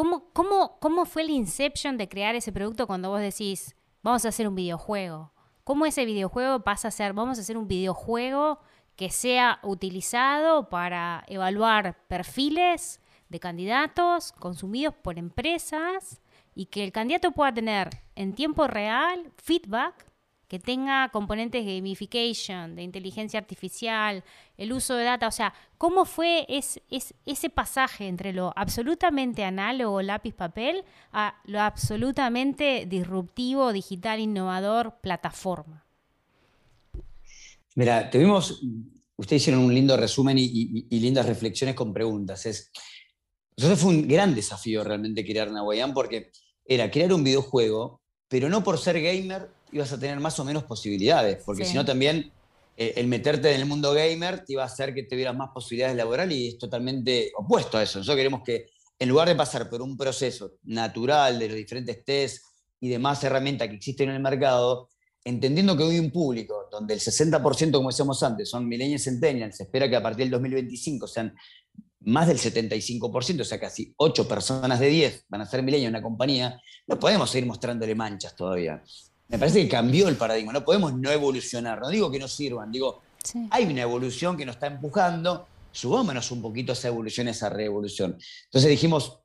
¿Cómo, 0.00 0.30
cómo, 0.32 0.78
¿Cómo 0.80 1.04
fue 1.04 1.20
el 1.20 1.28
inception 1.28 1.98
de 1.98 2.08
crear 2.08 2.34
ese 2.34 2.52
producto 2.52 2.86
cuando 2.86 3.10
vos 3.10 3.20
decís, 3.20 3.76
vamos 4.02 4.24
a 4.24 4.30
hacer 4.30 4.48
un 4.48 4.54
videojuego? 4.54 5.30
¿Cómo 5.62 5.84
ese 5.84 6.06
videojuego 6.06 6.60
pasa 6.60 6.88
a 6.88 6.90
ser, 6.90 7.12
vamos 7.12 7.36
a 7.36 7.42
hacer 7.42 7.58
un 7.58 7.68
videojuego 7.68 8.60
que 8.96 9.10
sea 9.10 9.60
utilizado 9.62 10.70
para 10.70 11.22
evaluar 11.26 11.98
perfiles 12.08 12.98
de 13.28 13.40
candidatos 13.40 14.32
consumidos 14.32 14.94
por 14.94 15.18
empresas 15.18 16.22
y 16.54 16.64
que 16.64 16.82
el 16.82 16.92
candidato 16.92 17.32
pueda 17.32 17.52
tener 17.52 17.90
en 18.14 18.32
tiempo 18.32 18.66
real 18.68 19.30
feedback 19.36 20.09
que 20.50 20.58
tenga 20.58 21.08
componentes 21.10 21.64
de 21.64 21.76
gamification, 21.76 22.74
de 22.74 22.82
inteligencia 22.82 23.38
artificial, 23.38 24.24
el 24.58 24.72
uso 24.72 24.96
de 24.96 25.04
data, 25.04 25.28
o 25.28 25.30
sea, 25.30 25.54
¿cómo 25.78 26.04
fue 26.04 26.44
ese 26.48 27.50
pasaje 27.50 28.08
entre 28.08 28.32
lo 28.32 28.52
absolutamente 28.56 29.44
análogo, 29.44 30.02
lápiz-papel, 30.02 30.82
a 31.12 31.40
lo 31.44 31.60
absolutamente 31.60 32.84
disruptivo, 32.84 33.72
digital, 33.72 34.18
innovador, 34.18 34.96
plataforma? 35.00 35.84
Mira, 37.76 38.10
tuvimos, 38.10 38.60
ustedes 39.14 39.42
hicieron 39.42 39.62
un 39.62 39.72
lindo 39.72 39.96
resumen 39.96 40.36
y, 40.36 40.98
lindas 40.98 41.26
reflexiones 41.26 41.76
con 41.76 41.94
preguntas. 41.94 42.44
Es, 42.44 42.72
eso 43.56 43.76
fue 43.76 43.90
un 43.90 44.08
gran 44.08 44.34
desafío 44.34 44.82
realmente 44.82 45.24
crear 45.24 45.48
Nahuayán 45.48 45.94
porque 45.94 46.32
era 46.64 46.90
crear 46.90 47.12
un 47.12 47.22
videojuego, 47.22 48.00
pero 48.30 48.48
no 48.48 48.62
por 48.62 48.78
ser 48.78 49.02
gamer 49.02 49.50
ibas 49.72 49.92
a 49.92 49.98
tener 49.98 50.20
más 50.20 50.38
o 50.38 50.44
menos 50.44 50.62
posibilidades, 50.62 51.42
porque 51.44 51.64
si 51.64 51.74
no 51.74 51.84
también 51.84 52.30
eh, 52.76 52.94
el 52.96 53.08
meterte 53.08 53.52
en 53.52 53.60
el 53.60 53.66
mundo 53.66 53.92
gamer 53.92 54.44
te 54.44 54.52
iba 54.52 54.62
a 54.62 54.66
hacer 54.66 54.94
que 54.94 55.02
tuvieras 55.02 55.36
más 55.36 55.50
posibilidades 55.52 55.96
laborales 55.96 56.38
y 56.38 56.48
es 56.48 56.58
totalmente 56.58 57.32
opuesto 57.36 57.76
a 57.76 57.82
eso. 57.82 57.98
Nosotros 57.98 58.16
queremos 58.16 58.42
que 58.44 58.68
en 59.00 59.08
lugar 59.08 59.28
de 59.28 59.34
pasar 59.34 59.68
por 59.68 59.82
un 59.82 59.96
proceso 59.96 60.52
natural 60.62 61.40
de 61.40 61.48
los 61.48 61.56
diferentes 61.56 62.04
tests 62.04 62.46
y 62.78 62.88
demás 62.88 63.22
herramientas 63.24 63.68
que 63.68 63.74
existen 63.74 64.10
en 64.10 64.14
el 64.14 64.22
mercado, 64.22 64.89
entendiendo 65.24 65.76
que 65.76 65.82
hoy 65.82 65.98
un 65.98 66.10
público 66.10 66.68
donde 66.70 66.94
el 66.94 67.00
60%, 67.00 67.72
como 67.72 67.90
decíamos 67.90 68.22
antes, 68.22 68.48
son 68.48 68.66
millennials 68.66 69.04
centennials, 69.04 69.56
se 69.56 69.64
espera 69.64 69.88
que 69.88 69.96
a 69.96 70.02
partir 70.02 70.24
del 70.24 70.30
2025 70.30 71.06
sean 71.06 71.34
más 72.00 72.28
del 72.28 72.38
75%, 72.38 73.40
o 73.40 73.44
sea, 73.44 73.60
casi 73.60 73.92
8 73.96 74.26
personas 74.26 74.80
de 74.80 74.88
10 74.88 75.26
van 75.28 75.42
a 75.42 75.46
ser 75.46 75.62
millennials 75.62 75.88
en 75.88 75.96
una 75.96 76.02
compañía, 76.02 76.60
no 76.86 76.98
podemos 76.98 77.30
seguir 77.30 77.46
mostrándole 77.46 77.94
manchas 77.94 78.34
todavía. 78.34 78.82
Me 79.28 79.38
parece 79.38 79.62
que 79.62 79.68
cambió 79.68 80.08
el 80.08 80.16
paradigma, 80.16 80.52
no 80.52 80.64
podemos 80.64 80.94
no 80.94 81.10
evolucionar, 81.10 81.80
no 81.80 81.88
digo 81.88 82.10
que 82.10 82.18
no 82.18 82.26
sirvan, 82.26 82.72
digo, 82.72 83.02
hay 83.50 83.64
una 83.64 83.82
evolución 83.82 84.36
que 84.36 84.46
nos 84.46 84.56
está 84.56 84.66
empujando, 84.66 85.46
subámonos 85.70 86.30
un 86.30 86.42
poquito 86.42 86.72
a 86.72 86.74
esa 86.74 86.88
evolución, 86.88 87.28
a 87.28 87.32
esa 87.32 87.48
revolución. 87.48 88.18
Entonces 88.46 88.70
dijimos, 88.70 89.20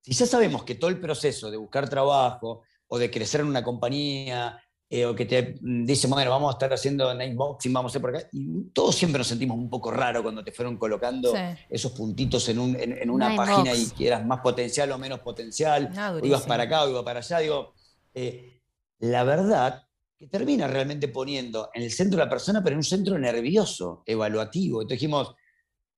si 0.00 0.12
ya 0.12 0.26
sabemos 0.26 0.64
que 0.64 0.76
todo 0.76 0.90
el 0.90 1.00
proceso 1.00 1.50
de 1.50 1.56
buscar 1.56 1.88
trabajo 1.88 2.62
o 2.88 2.98
de 2.98 3.10
crecer 3.10 3.40
en 3.40 3.48
una 3.48 3.62
compañía, 3.62 4.58
eh, 4.94 5.06
o 5.06 5.16
que 5.16 5.24
te 5.24 5.54
dicen, 5.62 6.10
bueno, 6.10 6.30
vamos 6.30 6.50
a 6.50 6.52
estar 6.52 6.70
haciendo 6.70 7.10
boxing, 7.34 7.72
vamos 7.72 7.88
a 7.88 7.92
hacer 7.92 8.02
por 8.02 8.14
acá. 8.14 8.28
Y 8.30 8.64
todos 8.74 8.94
siempre 8.94 9.16
nos 9.20 9.26
sentimos 9.26 9.56
un 9.56 9.70
poco 9.70 9.90
raro 9.90 10.22
cuando 10.22 10.44
te 10.44 10.52
fueron 10.52 10.76
colocando 10.76 11.32
esos 11.70 11.92
puntitos 11.92 12.46
en, 12.50 12.58
un, 12.58 12.76
en, 12.78 13.08
una 13.08 13.34
página 13.34 13.74
y 13.74 13.86
que 13.86 14.08
eras 14.08 14.26
más 14.26 14.40
potencial 14.40 14.92
o 14.92 14.98
menos 14.98 15.20
potencial, 15.20 15.90
o 16.22 16.26
ibas 16.26 16.42
para 16.42 16.64
acá 16.64 16.84
o 16.84 16.90
ibas 16.90 17.04
para 17.04 17.20
allá. 17.20 17.38
Digo, 17.38 17.72
eh, 18.12 18.60
la 18.98 19.24
verdad 19.24 19.82
que 20.14 20.26
termina 20.26 20.66
realmente 20.66 21.08
poniendo 21.08 21.70
en 21.72 21.84
el 21.84 21.90
centro 21.90 22.18
de 22.18 22.26
la 22.26 22.30
persona, 22.30 22.62
pero 22.62 22.74
en 22.74 22.80
un 22.80 22.84
centro 22.84 23.18
nervioso, 23.18 24.02
evaluativo. 24.04 24.82
Entonces 24.82 25.00
dijimos, 25.00 25.34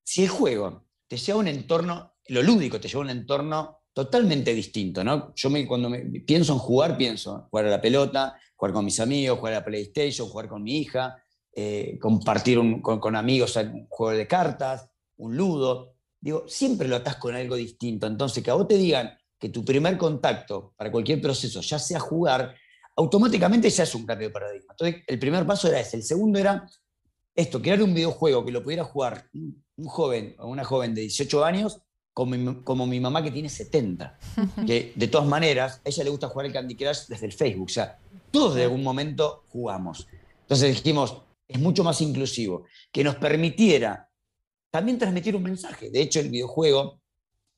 si 0.05 0.23
el 0.23 0.29
juego 0.29 0.85
te 1.09 1.17
lleva 1.17 1.39
a 1.39 1.41
un 1.41 1.49
entorno, 1.49 2.13
lo 2.29 2.45
lúdico 2.45 2.79
te 2.79 2.87
lleva 2.87 3.01
a 3.01 3.07
un 3.07 3.11
entorno 3.11 3.81
totalmente 3.95 4.53
distinto, 4.53 5.03
¿no? 5.03 5.33
Yo 5.35 5.49
me, 5.51 5.67
cuando 5.67 5.89
me, 5.89 6.01
pienso 6.21 6.53
en 6.53 6.59
jugar, 6.59 6.97
pienso 6.97 7.47
jugar 7.51 7.67
a 7.67 7.71
la 7.71 7.81
pelota, 7.81 8.37
jugar 8.57 8.73
con 8.73 8.85
mis 8.85 9.01
amigos, 9.01 9.39
jugar 9.39 9.55
a 9.55 9.59
la 9.59 9.65
PlayStation, 9.65 10.29
jugar 10.29 10.49
con 10.49 10.63
mi 10.63 10.79
hija, 10.79 11.17
eh, 11.53 11.99
compartir 12.01 12.59
con, 12.83 13.17
amigos 13.17 13.57
un 13.57 13.87
juego 13.89 14.17
de 14.17 14.27
cartas, 14.27 14.89
un 15.17 15.37
ludo. 15.37 15.95
Digo, 16.21 16.45
siempre 16.49 16.89
lo 16.89 16.97
atás 16.97 17.17
con 17.17 17.35
algo 17.35 17.57
distinto. 17.57 18.07
Entonces, 18.07 18.43
que 18.43 18.51
a 18.51 18.55
vos 18.55 18.67
te 18.67 18.77
digan 18.77 19.17
que 19.39 19.51
tu 19.51 19.65
primer 19.65 19.97
contacto 19.99 20.75
para 20.77 20.91
cualquier 20.91 21.21
proceso 21.21 21.61
ya 21.61 21.79
sea 21.79 22.01
jugar, 22.01 22.55
automáticamente 22.97 23.69
ya 23.71 23.83
es 23.85 23.95
un 23.95 24.07
cambio 24.07 24.29
de 24.29 24.33
paradigma. 24.33 24.73
Entonces, 24.73 25.03
el 25.07 25.19
primer 25.19 25.47
paso 25.47 25.69
era 25.69 25.81
ese. 25.81 25.97
El 25.97 26.03
segundo 26.03 26.39
era 26.39 26.67
esto, 27.35 27.61
crear 27.61 27.83
un 27.83 27.93
videojuego 27.93 28.45
que 28.45 28.53
lo 28.53 28.63
pudiera 28.63 28.85
jugar 28.85 29.29
un 29.33 29.87
joven 29.87 30.37
o 30.39 30.49
una 30.49 30.65
joven 30.65 30.95
de 30.95 31.03
18 31.03 31.45
años 31.45 31.81
como 32.13 32.37
mi, 32.37 32.63
como 32.63 32.87
mi 32.87 33.01
mamá 33.01 33.23
que 33.23 33.31
tiene 33.31 33.49
70. 33.49 34.19
Que 34.67 34.93
de 34.95 35.09
todas 35.09 35.27
maneras, 35.27 35.81
a 35.85 35.89
ella 35.89 36.05
le 36.05 36.11
gusta 36.11 36.29
jugar 36.29 36.47
el 36.47 36.53
Candy 36.53 36.77
Crush 36.77 37.07
desde 37.09 37.27
el 37.27 37.33
Facebook. 37.33 37.67
O 37.67 37.73
sea, 37.73 37.99
todos 38.35 38.57
de 38.57 38.65
algún 38.65 38.83
momento 38.83 39.45
jugamos. 39.47 40.09
Entonces 40.41 40.75
dijimos, 40.75 41.23
es 41.47 41.61
mucho 41.61 41.85
más 41.85 42.01
inclusivo, 42.01 42.67
que 42.91 43.05
nos 43.05 43.15
permitiera 43.15 44.11
también 44.71 44.99
transmitir 44.99 45.37
un 45.37 45.45
mensaje. 45.45 45.89
De 45.89 46.03
hecho, 46.03 46.19
el 46.19 46.31
videojuego 46.31 47.01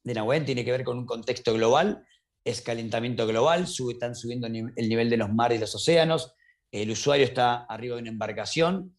de 0.05 0.13
Nahuel 0.13 0.45
tiene 0.45 0.67
que 0.67 0.73
ver 0.73 0.85
con 0.85 0.99
un 0.99 1.07
contexto 1.07 1.55
global, 1.55 2.05
es 2.45 2.61
calentamiento 2.61 3.27
global, 3.27 3.65
están 3.65 4.15
subiendo 4.15 4.49
el 4.49 4.89
nivel 4.91 5.09
de 5.09 5.17
los 5.17 5.33
mares 5.33 5.57
y 5.57 5.61
los 5.63 5.75
océanos, 5.75 6.35
el 6.71 6.91
usuario 6.91 7.25
está 7.25 7.65
arriba 7.65 7.97
de 7.97 8.03
una 8.03 8.11
embarcación, 8.11 8.95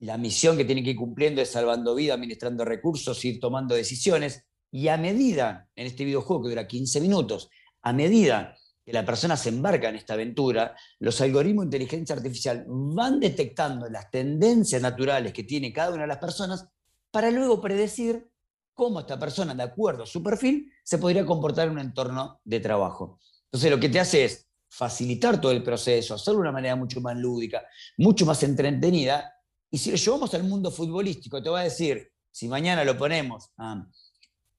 la 0.00 0.18
misión 0.18 0.56
que 0.56 0.64
tiene 0.64 0.82
que 0.82 0.90
ir 0.90 0.96
cumpliendo 0.96 1.40
es 1.40 1.50
salvando 1.50 1.94
vida, 1.94 2.14
administrando 2.14 2.64
recursos, 2.64 3.24
ir 3.24 3.38
tomando 3.38 3.76
decisiones, 3.76 4.48
y 4.72 4.88
a 4.88 4.96
medida, 4.96 5.68
en 5.76 5.86
este 5.86 6.04
videojuego 6.04 6.42
que 6.42 6.48
dura 6.48 6.66
15 6.66 7.00
minutos, 7.00 7.50
a 7.82 7.92
medida 7.92 8.56
que 8.90 8.96
la 8.96 9.06
persona 9.06 9.36
se 9.36 9.50
embarca 9.50 9.88
en 9.88 9.96
esta 9.96 10.14
aventura, 10.14 10.76
los 10.98 11.20
algoritmos 11.20 11.64
de 11.64 11.76
inteligencia 11.76 12.16
artificial 12.16 12.64
van 12.66 13.20
detectando 13.20 13.88
las 13.88 14.10
tendencias 14.10 14.82
naturales 14.82 15.32
que 15.32 15.44
tiene 15.44 15.72
cada 15.72 15.92
una 15.92 16.02
de 16.02 16.08
las 16.08 16.18
personas 16.18 16.66
para 17.10 17.30
luego 17.30 17.60
predecir 17.60 18.28
cómo 18.74 19.00
esta 19.00 19.18
persona, 19.18 19.54
de 19.54 19.62
acuerdo 19.62 20.02
a 20.02 20.06
su 20.06 20.22
perfil, 20.22 20.72
se 20.82 20.98
podría 20.98 21.24
comportar 21.24 21.68
en 21.68 21.74
un 21.74 21.80
entorno 21.80 22.40
de 22.44 22.60
trabajo. 22.60 23.20
Entonces, 23.44 23.70
lo 23.70 23.78
que 23.78 23.88
te 23.88 24.00
hace 24.00 24.24
es 24.24 24.48
facilitar 24.68 25.40
todo 25.40 25.52
el 25.52 25.62
proceso, 25.62 26.14
hacerlo 26.14 26.38
de 26.38 26.42
una 26.42 26.52
manera 26.52 26.76
mucho 26.76 27.00
más 27.00 27.16
lúdica, 27.16 27.62
mucho 27.98 28.24
más 28.24 28.42
entretenida. 28.42 29.32
Y 29.70 29.78
si 29.78 29.90
lo 29.90 29.96
llevamos 29.96 30.34
al 30.34 30.44
mundo 30.44 30.70
futbolístico, 30.70 31.42
te 31.42 31.48
voy 31.48 31.60
a 31.60 31.64
decir, 31.64 32.10
si 32.30 32.48
mañana 32.48 32.84
lo 32.84 32.96
ponemos 32.96 33.50
a 33.56 33.86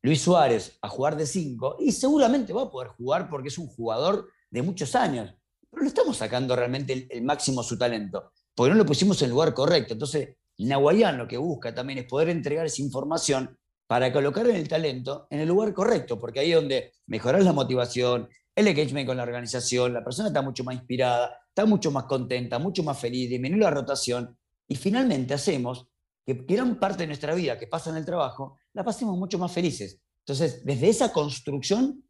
Luis 0.03 0.21
Suárez 0.21 0.77
a 0.81 0.89
jugar 0.89 1.15
de 1.15 1.25
5 1.25 1.77
y 1.79 1.91
seguramente 1.91 2.53
va 2.53 2.63
a 2.63 2.71
poder 2.71 2.89
jugar 2.89 3.29
porque 3.29 3.49
es 3.49 3.57
un 3.57 3.67
jugador 3.67 4.29
de 4.49 4.61
muchos 4.61 4.95
años, 4.95 5.33
pero 5.69 5.83
no 5.83 5.87
estamos 5.87 6.17
sacando 6.17 6.55
realmente 6.55 7.07
el, 7.09 7.23
máximo 7.23 7.63
su 7.63 7.77
talento, 7.77 8.31
porque 8.55 8.71
no 8.71 8.77
lo 8.77 8.85
pusimos 8.85 9.21
en 9.21 9.25
el 9.27 9.31
lugar 9.31 9.53
correcto. 9.53 9.93
Entonces, 9.93 10.35
Nahuayán 10.57 11.17
lo 11.17 11.27
que 11.27 11.37
busca 11.37 11.73
también 11.73 11.99
es 11.99 12.05
poder 12.05 12.29
entregar 12.29 12.65
esa 12.65 12.81
información 12.81 13.57
para 13.87 14.11
colocar 14.11 14.47
el 14.47 14.67
talento 14.67 15.27
en 15.29 15.41
el 15.41 15.47
lugar 15.47 15.73
correcto, 15.73 16.19
porque 16.19 16.39
ahí 16.39 16.51
es 16.51 16.55
donde 16.55 16.91
mejorar 17.07 17.43
la 17.43 17.53
motivación, 17.53 18.27
el 18.55 18.67
engagement 18.67 19.07
con 19.07 19.17
la 19.17 19.23
organización, 19.23 19.93
la 19.93 20.03
persona 20.03 20.29
está 20.29 20.41
mucho 20.41 20.63
más 20.63 20.75
inspirada, 20.75 21.37
está 21.47 21.65
mucho 21.65 21.91
más 21.91 22.05
contenta, 22.05 22.57
mucho 22.57 22.83
más 22.83 22.99
feliz, 22.99 23.29
disminuye 23.29 23.61
la 23.61 23.69
rotación 23.69 24.37
y 24.67 24.75
finalmente 24.75 25.33
hacemos 25.33 25.87
que 26.25 26.34
gran 26.34 26.79
parte 26.79 27.03
de 27.03 27.07
nuestra 27.07 27.34
vida 27.34 27.57
que 27.57 27.67
pasa 27.67 27.89
en 27.89 27.97
el 27.97 28.05
trabajo 28.05 28.60
la 28.73 28.84
pasemos 28.84 29.17
mucho 29.17 29.38
más 29.38 29.51
felices. 29.51 29.99
Entonces, 30.19 30.63
desde 30.65 30.89
esa 30.89 31.12
construcción 31.12 32.03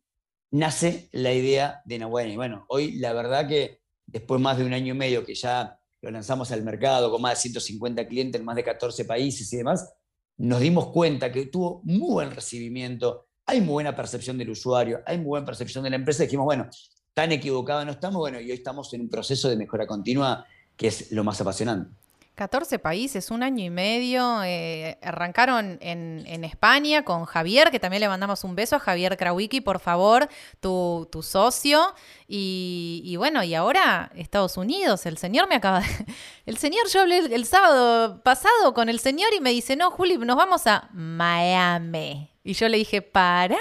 nace 0.51 1.09
la 1.13 1.33
idea 1.33 1.81
de 1.85 1.99
Nahuatl. 1.99 2.31
Y 2.31 2.35
bueno, 2.35 2.65
hoy 2.67 2.93
la 2.93 3.13
verdad 3.13 3.47
que 3.47 3.81
después 4.05 4.41
más 4.41 4.57
de 4.57 4.65
un 4.65 4.73
año 4.73 4.93
y 4.93 4.97
medio 4.97 5.25
que 5.25 5.33
ya 5.33 5.79
lo 6.01 6.11
lanzamos 6.11 6.51
al 6.51 6.63
mercado 6.63 7.11
con 7.11 7.21
más 7.21 7.37
de 7.37 7.41
150 7.41 8.07
clientes 8.07 8.39
en 8.39 8.45
más 8.45 8.55
de 8.55 8.63
14 8.63 9.05
países 9.05 9.51
y 9.53 9.57
demás, 9.57 9.93
nos 10.37 10.59
dimos 10.59 10.87
cuenta 10.87 11.31
que 11.31 11.45
tuvo 11.45 11.81
muy 11.83 12.11
buen 12.11 12.31
recibimiento, 12.31 13.27
hay 13.45 13.61
muy 13.61 13.73
buena 13.73 13.95
percepción 13.95 14.37
del 14.37 14.49
usuario, 14.49 15.01
hay 15.05 15.17
muy 15.17 15.27
buena 15.27 15.45
percepción 15.45 15.83
de 15.83 15.91
la 15.91 15.95
empresa. 15.97 16.23
dijimos, 16.23 16.45
bueno, 16.45 16.67
tan 17.13 17.31
equivocados 17.31 17.85
no 17.85 17.91
estamos, 17.91 18.19
bueno, 18.19 18.39
y 18.39 18.45
hoy 18.45 18.57
estamos 18.57 18.93
en 18.93 19.01
un 19.01 19.09
proceso 19.09 19.49
de 19.49 19.55
mejora 19.55 19.85
continua 19.85 20.45
que 20.75 20.87
es 20.87 21.11
lo 21.11 21.23
más 21.23 21.39
apasionante. 21.39 21.95
14 22.35 22.79
países, 22.79 23.29
un 23.29 23.43
año 23.43 23.63
y 23.63 23.69
medio. 23.69 24.43
Eh, 24.43 24.97
arrancaron 25.01 25.77
en, 25.81 26.43
España 26.43 27.03
con 27.03 27.25
Javier, 27.25 27.71
que 27.71 27.79
también 27.79 28.01
le 28.01 28.07
mandamos 28.07 28.43
un 28.43 28.55
beso 28.55 28.77
a 28.77 28.79
Javier 28.79 29.17
Krawicki, 29.17 29.61
por 29.61 29.79
favor, 29.79 30.27
tu, 30.59 31.07
socio. 31.21 31.93
Y, 32.27 33.15
bueno, 33.17 33.43
y 33.43 33.53
ahora 33.53 34.11
Estados 34.15 34.57
Unidos. 34.57 35.05
El 35.05 35.17
señor 35.17 35.47
me 35.47 35.55
acaba 35.55 35.81
de... 35.81 35.87
El 36.45 36.57
señor, 36.57 36.87
yo 36.87 37.01
hablé 37.01 37.19
el, 37.19 37.45
sábado 37.45 38.21
pasado 38.23 38.73
con 38.73 38.89
el 38.89 38.99
señor 38.99 39.31
y 39.33 39.39
me 39.39 39.51
dice, 39.51 39.75
no, 39.75 39.91
Juli, 39.91 40.17
nos 40.17 40.35
vamos 40.35 40.65
a 40.67 40.89
Miami. 40.91 42.31
Y 42.43 42.53
yo 42.53 42.67
le 42.67 42.77
dije, 42.77 43.01
para. 43.01 43.57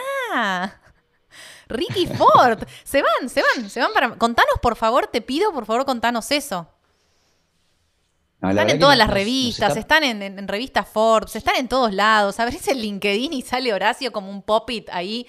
Ricky 1.69 2.07
Ford, 2.07 2.65
se 2.83 3.03
van, 3.03 3.29
se 3.29 3.43
van, 3.43 3.69
se 3.69 3.81
van 3.81 3.93
para... 3.93 4.17
Contanos, 4.17 4.55
por 4.63 4.77
favor, 4.77 5.07
te 5.07 5.21
pido, 5.21 5.53
por 5.53 5.67
favor, 5.67 5.85
contanos 5.85 6.31
eso 6.31 6.69
están 8.43 8.71
en 8.71 8.79
todas 8.79 8.97
las 8.97 9.11
revistas, 9.11 9.77
están 9.77 10.03
en, 10.05 10.49
revistas 10.49 10.89
Forbes, 10.89 11.37
están 11.37 11.57
en 11.57 11.69
todos 11.69 11.93
lados. 11.93 12.41
Abrís 12.41 12.67
el 12.69 12.81
LinkedIn 12.81 13.33
y 13.33 13.43
sale 13.43 13.73
Horacio 13.73 14.13
como 14.13 14.31
un 14.31 14.43
pop-it 14.43 14.89
ahí. 14.91 15.27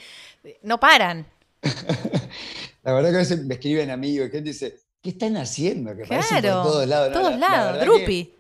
No 0.64 0.80
paran. 0.80 1.28
la 2.84 2.94
verdad 2.94 3.10
que 3.10 3.16
a 3.16 3.20
veces 3.20 3.44
me 3.44 3.56
escriben 3.56 3.92
amigos 3.92 4.28
y 4.28 4.32
gente 4.32 4.50
dice, 4.50 4.80
¿qué 5.02 5.10
están 5.10 5.36
haciendo? 5.38 5.96
Que 5.96 6.04
claro, 6.04 6.64
por 6.64 6.72
todos 6.72 6.88
lados. 6.88 7.14
Todos 7.14 7.38
lados, 7.38 7.82
Drupi. 7.82 8.34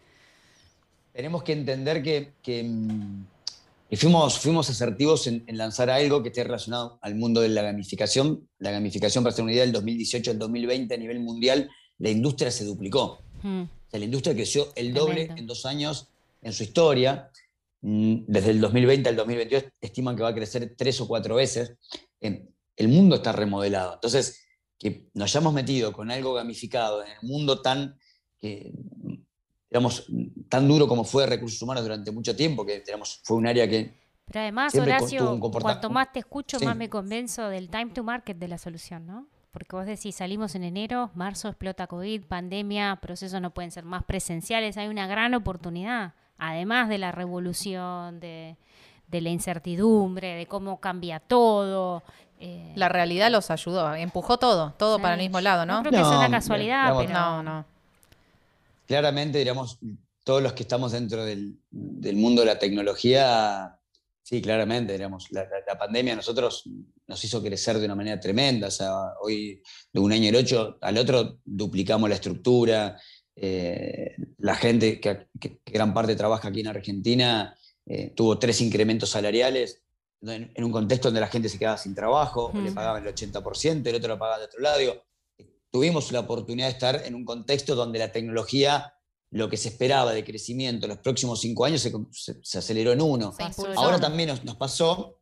Tenemos 1.12 1.44
que 1.44 1.52
entender 1.52 2.02
que, 2.02 2.64
mm, 2.64 3.26
fuimos, 3.98 4.40
fuimos 4.40 4.70
asertivos 4.70 5.28
en, 5.28 5.44
lanzar 5.50 5.90
algo 5.90 6.24
que 6.24 6.30
esté 6.30 6.46
relacionado 6.46 6.98
al 7.02 7.16
mundo 7.16 7.42
de 7.42 7.50
la 7.50 7.62
gamificación. 7.62 8.48
La 8.60 8.72
gamificación, 8.72 9.22
para 9.22 9.34
hacer 9.34 9.44
una 9.44 9.52
idea, 9.52 9.64
del 9.64 9.74
2018 9.74 10.32
al 10.32 10.40
2020 10.40 10.94
a 10.94 10.98
nivel 10.98 11.20
mundial, 11.20 11.70
la 11.98 12.10
industria 12.10 12.50
se 12.50 12.64
duplicó. 12.64 13.20
Hmm 13.92 14.00
la 14.00 14.06
industria 14.06 14.34
creció 14.34 14.72
el 14.76 14.94
doble 14.94 15.30
en 15.36 15.46
dos 15.46 15.66
años 15.66 16.10
en 16.42 16.54
su 16.54 16.64
historia. 16.64 17.30
Mm, 17.82 18.26
desde 18.28 18.52
el 18.52 18.62
2020 18.62 19.10
al 19.10 19.16
2022 19.16 19.66
estiman 19.82 20.16
que 20.16 20.24
va 20.24 20.30
a 20.30 20.36
crecer 20.36 20.76
tres 20.78 21.02
o 21.02 21.08
cuatro 21.08 21.36
veces. 21.36 21.74
El 22.20 22.88
mundo 22.88 23.16
está 23.16 23.32
remodelado. 23.32 23.96
Entonces, 23.96 24.46
que 24.78 25.10
nos 25.14 25.30
hayamos 25.30 25.54
metido 25.54 25.92
con 25.94 26.10
algo 26.10 26.34
gamificado 26.34 27.04
en 27.04 27.12
el 27.12 27.18
mundo 27.22 27.62
tan, 27.62 27.98
digamos, 29.70 30.08
tan 30.50 30.68
duro 30.68 30.88
como 30.88 31.04
fue 31.04 31.28
recursos 31.28 31.62
humanos 31.62 31.84
durante 31.84 32.12
mucho 32.12 32.36
tiempo, 32.36 32.66
que 32.66 32.82
digamos, 32.82 33.22
fue 33.24 33.38
un 33.38 33.48
área 33.48 33.68
que... 33.68 33.94
Pero 34.26 34.40
además, 34.40 34.74
Horacio, 34.76 35.40
cuanto 35.40 35.90
más 35.90 36.12
te 36.12 36.20
escucho, 36.20 36.60
más 36.62 36.76
me 36.76 36.90
convenzo 36.90 37.50
del 37.50 37.70
time 37.70 37.92
to 37.92 38.04
market 38.04 38.38
de 38.38 38.48
la 38.48 38.58
solución, 38.58 39.06
¿no? 39.06 39.28
Porque 39.52 39.76
vos 39.76 39.86
decís, 39.86 40.16
salimos 40.16 40.56
en 40.56 40.64
enero, 40.64 41.12
marzo 41.14 41.50
explota 41.50 41.88
COVID, 41.88 42.24
pandemia, 42.24 43.00
procesos 43.02 43.42
no 43.42 43.52
pueden 43.52 43.72
ser 43.72 43.84
más 43.84 44.04
presenciales, 44.04 44.78
hay 44.78 44.88
una 44.88 45.08
gran 45.08 45.34
oportunidad, 45.34 46.14
además 46.38 46.88
de 46.88 46.98
la 46.98 47.12
revolución, 47.12 48.20
de, 48.22 48.56
la 49.12 49.30
incertidumbre, 49.30 50.36
de 50.36 50.46
cómo 50.46 50.80
cambia 50.80 51.20
todo. 51.20 52.02
Eh, 52.40 52.72
la 52.76 52.88
realidad 52.88 53.30
los 53.30 53.52
ayudó, 53.52 53.94
empujó 53.94 54.38
todo, 54.38 54.74
todo 54.78 55.00
para 55.00 55.16
el 55.16 55.20
mismo 55.20 55.42
lado, 55.42 55.66
¿no? 55.66 55.84
No 55.84 55.90
creo 55.90 56.02
que 56.02 56.10
sea 56.10 56.20
una 56.20 56.32
casualidad, 56.32 56.96
pero... 56.98 57.14
No, 57.14 57.44
no. 57.44 57.66
claramente, 58.88 59.38
diríamos, 59.38 59.80
todos 60.24 60.42
los 60.42 60.54
que 60.54 60.64
estamos 60.64 60.92
dentro 60.92 61.26
del, 61.26 61.58
mundo 61.72 62.42
de 62.42 62.48
la 62.48 62.60
tecnología, 62.60 63.78
sí, 64.24 64.42
claramente, 64.42 64.98
la, 64.98 65.78
pandemia 65.78 66.14
a 66.14 66.18
nosotros 66.18 66.64
nos 67.08 67.24
hizo 67.24 67.42
crecer 67.42 67.80
de 67.80 67.86
una 67.86 67.96
manera 67.96 68.20
tremenda. 68.20 68.68
O 68.68 68.72
sea, 68.72 68.92
hoy 69.22 69.62
de 69.92 70.00
un 70.00 70.12
año 70.12 70.32
al 70.82 70.98
otro 70.98 71.40
duplicamos 71.44 72.10
la 72.10 72.16
estructura. 72.16 73.00
Eh, 73.36 74.16
la 74.40 74.56
gente 74.56 75.00
que, 75.00 75.28
gran 75.66 75.94
parte 75.94 76.16
trabaja 76.16 76.50
aquí 76.50 76.60
en 76.60 76.68
Argentina 76.68 77.58
eh, 77.86 78.14
tuvo 78.16 78.38
tres 78.38 78.62
incrementos 78.62 79.10
salariales 79.10 79.82
en, 80.22 80.64
un 80.64 80.72
contexto 80.72 81.08
donde 81.08 81.22
la 81.22 81.28
gente 81.28 81.50
se 81.50 81.58
quedaba 81.58 81.78
sin 81.78 81.96
trabajo, 81.96 82.52
le 82.54 82.72
pagaban 82.72 83.06
el 83.06 83.14
80%, 83.14 83.88
el 83.88 83.96
otro 83.96 84.10
lo 84.10 84.20
pagaba 84.20 84.40
de 84.40 84.46
otro 84.46 84.60
lado. 84.62 84.80
tuvimos 85.72 86.12
la 86.12 86.20
oportunidad 86.20 86.68
de 86.68 86.74
estar 86.74 87.02
en 87.06 87.16
un 87.16 87.26
contexto 87.26 87.76
donde 87.76 88.00
la 88.00 88.12
tecnología 88.12 88.94
lo 89.32 89.50
que 89.50 89.58
se 89.58 89.70
esperaba 89.70 90.14
de 90.14 90.24
crecimiento 90.24 90.86
en 90.86 90.90
los 90.90 91.00
próximos 91.00 91.40
cinco 91.40 91.66
años 91.66 91.82
se, 91.82 92.58
aceleró 92.58 92.92
en 92.92 93.02
uno. 93.02 93.34
Ahora 93.76 94.00
también 94.00 94.30
nos, 94.44 94.56
pasó, 94.56 95.20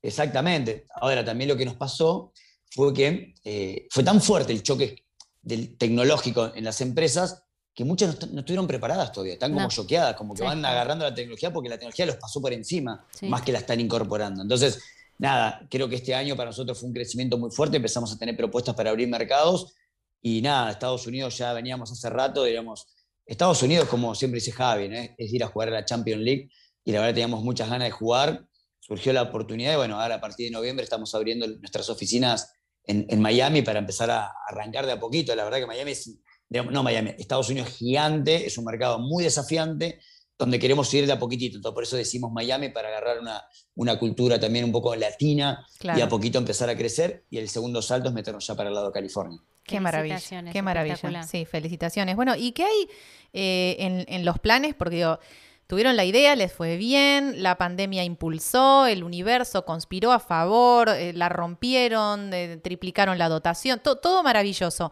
exactamente, 0.00 0.86
ahora 0.94 1.24
también 1.24 1.48
lo 1.48 1.56
que 1.56 1.66
nos 1.66 1.76
pasó 1.76 2.32
fue 2.70 2.94
que 2.94 3.34
eh, 3.44 3.86
fue 3.90 4.02
tan 4.02 4.20
fuerte 4.22 4.52
el 4.52 4.62
choque 4.62 5.04
del 5.42 5.76
tecnológico 5.76 6.52
en 6.54 6.64
las 6.64 6.80
empresas 6.80 7.44
que 7.74 7.84
muchas 7.84 8.30
no, 8.30 8.40
estuvieron 8.40 8.66
preparadas 8.66 9.12
todavía, 9.12 9.34
están 9.34 9.52
como 9.52 9.68
choqueadas, 9.68 10.14
como 10.16 10.34
que 10.34 10.42
van 10.42 10.64
agarrando 10.64 11.04
la 11.04 11.14
tecnología 11.14 11.52
porque 11.52 11.68
la 11.68 11.76
tecnología 11.76 12.06
los 12.06 12.16
pasó 12.16 12.40
por 12.40 12.52
encima, 12.52 13.06
más 13.22 13.42
que 13.42 13.52
la 13.52 13.58
están 13.58 13.80
incorporando. 13.80 14.42
Entonces, 14.42 14.82
nada, 15.18 15.66
creo 15.70 15.88
que 15.88 15.96
este 15.96 16.14
año 16.14 16.36
para 16.36 16.50
nosotros 16.50 16.78
fue 16.78 16.88
un 16.88 16.94
crecimiento 16.94 17.38
muy 17.38 17.50
fuerte, 17.50 17.76
empezamos 17.76 18.12
a 18.12 18.18
tener 18.18 18.36
propuestas 18.36 18.74
para 18.74 18.90
abrir 18.90 19.08
mercados 19.08 19.74
y 20.20 20.40
nada, 20.42 20.70
Estados 20.70 21.06
Unidos 21.06 21.36
ya 21.36 21.52
veníamos 21.52 21.90
hace 21.90 22.08
rato, 22.10 22.44
digamos, 22.44 22.86
Estados 23.26 23.62
Unidos, 23.62 23.88
como 23.88 24.14
siempre 24.14 24.40
dice 24.40 24.52
Javi, 24.52 24.90
es 25.16 25.32
ir 25.32 25.44
a 25.44 25.48
jugar 25.48 25.68
a 25.68 25.72
la 25.72 25.84
Champions 25.84 26.22
League 26.22 26.50
y 26.84 26.92
la 26.92 27.00
verdad 27.00 27.14
teníamos 27.14 27.42
muchas 27.42 27.68
ganas 27.68 27.88
de 27.88 27.92
jugar. 27.92 28.44
Surgió 28.80 29.12
la 29.12 29.22
oportunidad 29.22 29.74
y 29.74 29.76
bueno, 29.76 30.00
ahora 30.00 30.16
a 30.16 30.20
partir 30.20 30.46
de 30.46 30.52
noviembre 30.52 30.84
estamos 30.84 31.14
abriendo 31.14 31.46
nuestras 31.46 31.88
oficinas 31.88 32.52
en, 32.84 33.20
Miami 33.20 33.62
para 33.62 33.78
empezar 33.78 34.10
a 34.10 34.32
arrancar 34.48 34.86
de 34.86 34.92
a 34.92 35.00
poquito. 35.00 35.34
La 35.36 35.44
verdad 35.44 35.58
que 35.58 35.66
Miami 35.66 35.92
es, 35.92 36.18
no 36.50 36.82
Miami, 36.82 37.14
Estados 37.18 37.48
Unidos 37.48 37.68
es 37.68 37.76
gigante, 37.76 38.46
es 38.46 38.58
un 38.58 38.64
mercado 38.64 38.98
muy 38.98 39.22
desafiante 39.22 40.00
donde 40.38 40.58
queremos 40.58 40.92
ir 40.94 41.06
de 41.06 41.12
a 41.12 41.18
poquitito. 41.18 41.56
Entonces, 41.56 41.74
por 41.74 41.84
eso 41.84 41.96
decimos 41.96 42.32
Miami, 42.32 42.70
para 42.70 42.88
agarrar 42.88 43.20
una, 43.20 43.44
una 43.74 43.98
cultura 43.98 44.40
también 44.40 44.64
un 44.64 44.72
poco 44.72 44.94
latina 44.96 45.66
y 45.80 46.00
a 46.00 46.08
poquito 46.08 46.38
empezar 46.38 46.68
a 46.68 46.76
crecer. 46.76 47.24
Y 47.30 47.38
el 47.38 47.48
segundo 47.48 47.82
salto 47.82 48.08
es 48.08 48.14
meternos 48.14 48.46
ya 48.46 48.54
para 48.54 48.68
el 48.68 48.74
lado 48.74 48.88
de 48.88 48.92
California. 48.92 49.38
Qué 49.64 49.80
maravilla. 49.80 50.18
Qué 50.52 50.62
maravilla. 50.62 51.22
Sí, 51.22 51.44
felicitaciones. 51.44 52.16
Bueno, 52.16 52.34
¿y 52.36 52.52
qué 52.52 52.64
hay 52.64 52.88
eh, 53.32 54.04
en, 54.08 54.24
los 54.24 54.38
planes? 54.38 54.74
Porque 54.74 54.96
digo, 54.96 55.20
tuvieron 55.66 55.96
la 55.96 56.04
idea, 56.04 56.34
les 56.34 56.52
fue 56.52 56.76
bien, 56.76 57.42
la 57.42 57.56
pandemia 57.56 58.04
impulsó, 58.04 58.86
el 58.86 59.04
universo 59.04 59.64
conspiró 59.64 60.12
a 60.12 60.18
favor, 60.18 60.88
eh, 60.88 61.12
la 61.12 61.28
rompieron, 61.28 62.34
eh, 62.34 62.56
triplicaron 62.56 63.18
la 63.18 63.28
dotación, 63.28 63.80
todo 63.82 64.22
maravilloso. 64.22 64.90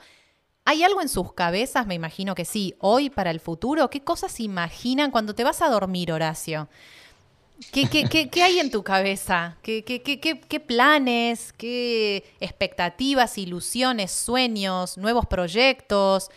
¿Hay 0.70 0.84
algo 0.84 1.02
en 1.02 1.08
sus 1.08 1.32
cabezas? 1.32 1.88
Me 1.88 1.96
imagino 1.96 2.36
que 2.36 2.44
sí. 2.44 2.76
Hoy 2.78 3.10
para 3.10 3.32
el 3.32 3.40
futuro, 3.40 3.90
¿qué 3.90 4.04
cosas 4.04 4.38
imaginan 4.38 5.10
cuando 5.10 5.34
te 5.34 5.42
vas 5.42 5.62
a 5.62 5.68
dormir, 5.68 6.12
Horacio? 6.12 6.68
¿Qué, 7.72 7.88
qué, 7.88 8.42
hay 8.44 8.60
en 8.60 8.70
tu 8.70 8.84
cabeza? 8.84 9.56
¿Qué, 9.64 9.82
¿Qué, 9.82 10.60
planes? 10.60 11.52
¿Qué 11.54 12.22
expectativas, 12.38 13.36
ilusiones, 13.36 14.12
sueños, 14.12 14.96
nuevos 14.96 15.26
proyectos? 15.26 16.30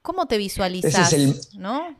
¿Cómo 0.00 0.24
te 0.24 0.38
visualizas? 0.38 0.94
Ese 0.94 1.02
es 1.02 1.12
el, 1.52 1.60
¿no? 1.60 1.98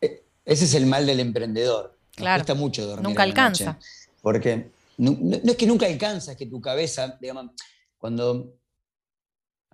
E, 0.00 0.24
ese 0.46 0.64
es 0.64 0.72
el 0.72 0.86
mal 0.86 1.04
del 1.04 1.20
emprendedor. 1.20 1.98
claro. 2.14 2.40
cuesta 2.40 2.54
mucho 2.54 2.86
dormir. 2.86 3.06
Nunca 3.06 3.24
alcanza. 3.24 3.78
porque 4.22 4.70
no, 4.96 5.18
es 5.34 5.56
que 5.56 5.66
nunca 5.66 5.84
alcanza, 5.84 6.32
es 6.32 6.38
que 6.38 6.46
tu 6.46 6.62
cabeza, 6.62 7.18
digamos, 7.20 7.50
cuando 7.98 8.54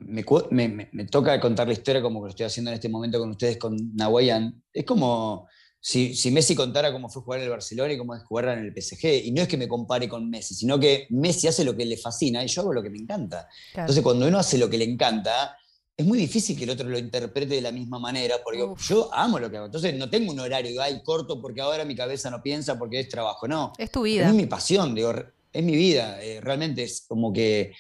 me, 0.07 0.89
me, 0.93 1.05
toca 1.07 1.39
contar 1.41 1.67
la 1.67 1.73
historia 1.73 2.03
como 2.03 2.23
lo 2.23 2.29
estoy 2.29 2.47
haciendo 2.47 2.71
en 2.71 2.75
este 2.75 2.89
momento 2.89 3.19
con 3.19 3.31
ustedes 3.31 3.57
con 3.59 3.77
Nahuayan, 3.95 4.63
es 4.73 4.85
como 4.85 5.49
si, 5.85 6.31
Messi 6.31 6.55
contara 6.55 6.93
cómo 6.93 7.09
fue 7.09 7.23
jugar 7.23 7.41
en 7.41 7.45
el 7.45 7.51
Barcelona 7.51 7.93
y 7.93 7.99
cómo 7.99 8.15
es 8.15 8.23
jugar 8.23 8.57
en 8.57 8.61
el 8.61 8.73
PSG. 8.73 9.27
Y 9.27 9.33
no 9.33 9.43
es 9.43 9.49
que 9.49 9.57
me 9.57 9.67
compare 9.67 10.09
con 10.09 10.31
Messi, 10.31 10.55
sino 10.55 10.79
que 10.79 11.09
Messi 11.11 11.49
hace 11.49 11.65
lo 11.65 11.77
que 11.77 11.85
le 11.85 11.97
fascina 11.97 12.45
y 12.45 12.47
yo 12.47 12.63
hago 12.63 12.73
lo 12.73 12.83
que 12.83 12.91
me 12.91 12.99
encanta. 12.99 13.49
Entonces, 13.75 14.01
cuando 14.01 14.29
uno 14.29 14.39
hace 14.39 14.59
lo 14.59 14.71
que 14.71 14.79
le 14.79 14.85
encanta, 14.85 15.57
es 15.97 16.07
muy 16.07 16.19
difícil 16.19 16.57
que 16.57 16.65
el 16.65 16.71
otro 16.71 16.89
lo 16.89 16.97
interprete 16.97 17.57
de 17.57 17.61
la 17.61 17.73
misma 17.73 17.99
manera, 17.99 18.37
porque 18.45 18.65
yo 18.87 19.13
amo 19.13 19.41
lo 19.41 19.51
que 19.51 19.57
hago. 19.57 19.67
Entonces, 19.67 19.95
no 19.97 20.09
tengo 20.09 20.31
un 20.31 20.39
horario, 20.39 20.81
ay, 20.81 21.03
corto 21.03 21.43
porque 21.43 21.61
ahora 21.61 21.85
mi 21.85 21.97
cabeza 21.97 22.31
no 22.31 22.41
piensa 22.41 22.79
porque 22.79 23.01
es 23.01 23.09
trabajo. 23.09 23.49
No. 23.49 23.73
Es 23.77 23.91
tu 23.91 24.03
vida. 24.03 24.29
Es 24.29 24.35
mi 24.35 24.47
pasión, 24.47 24.95
digo, 24.95 25.13
es 25.53 25.65
mi 25.65 25.75
vida. 25.75 26.23
Eh, 26.23 26.41
realmente 26.41 26.85
es 26.85 27.05
como 27.09 27.33
que. 27.33 27.73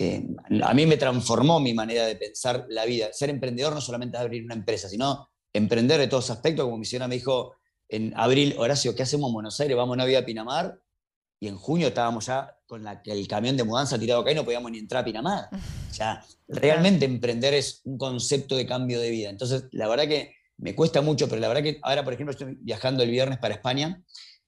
Eh, 0.00 0.24
a 0.62 0.74
mí 0.74 0.86
me 0.86 0.96
transformó 0.96 1.58
mi 1.58 1.74
manera 1.74 2.06
de 2.06 2.14
pensar 2.14 2.66
la 2.68 2.84
vida. 2.84 3.12
Ser 3.12 3.30
emprendedor 3.30 3.74
no 3.74 3.80
solamente 3.80 4.16
es 4.16 4.22
abrir 4.22 4.44
una 4.44 4.54
empresa, 4.54 4.88
sino 4.88 5.28
emprender 5.52 5.98
de 5.98 6.06
todos 6.06 6.30
aspectos, 6.30 6.64
como 6.64 6.78
mi 6.78 6.84
señora 6.84 7.08
me 7.08 7.16
dijo 7.16 7.56
en 7.88 8.12
abril, 8.16 8.54
Horacio, 8.58 8.94
¿qué 8.94 9.02
hacemos 9.02 9.28
en 9.28 9.34
Buenos 9.34 9.58
Aires? 9.60 9.76
Vamos 9.76 9.94
a 9.94 9.98
Navidad 9.98 10.22
a 10.22 10.26
Pinamar. 10.26 10.78
Y 11.40 11.48
en 11.48 11.56
junio 11.56 11.88
estábamos 11.88 12.26
ya 12.26 12.56
con 12.66 12.84
el 12.86 13.28
camión 13.28 13.56
de 13.56 13.64
mudanza 13.64 13.98
tirado 13.98 14.20
acá 14.20 14.30
y 14.30 14.34
no 14.34 14.44
podíamos 14.44 14.70
ni 14.70 14.78
entrar 14.78 15.02
a 15.02 15.04
Pinamar. 15.04 15.48
O 15.90 15.94
sea, 15.98 16.24
realmente 16.46 17.06
emprender 17.06 17.54
es 17.54 17.80
un 17.82 17.98
concepto 17.98 18.54
de 18.54 18.66
cambio 18.66 19.00
de 19.00 19.10
vida. 19.10 19.30
Entonces, 19.30 19.64
la 19.72 19.88
verdad 19.88 20.06
que 20.06 20.34
me 20.58 20.76
cuesta 20.76 21.00
mucho, 21.00 21.28
pero 21.28 21.40
la 21.40 21.48
verdad 21.48 21.62
que 21.64 21.80
ahora, 21.82 22.04
por 22.04 22.12
ejemplo, 22.12 22.30
estoy 22.30 22.56
viajando 22.60 23.02
el 23.02 23.10
viernes 23.10 23.38
para 23.38 23.54
España, 23.54 24.00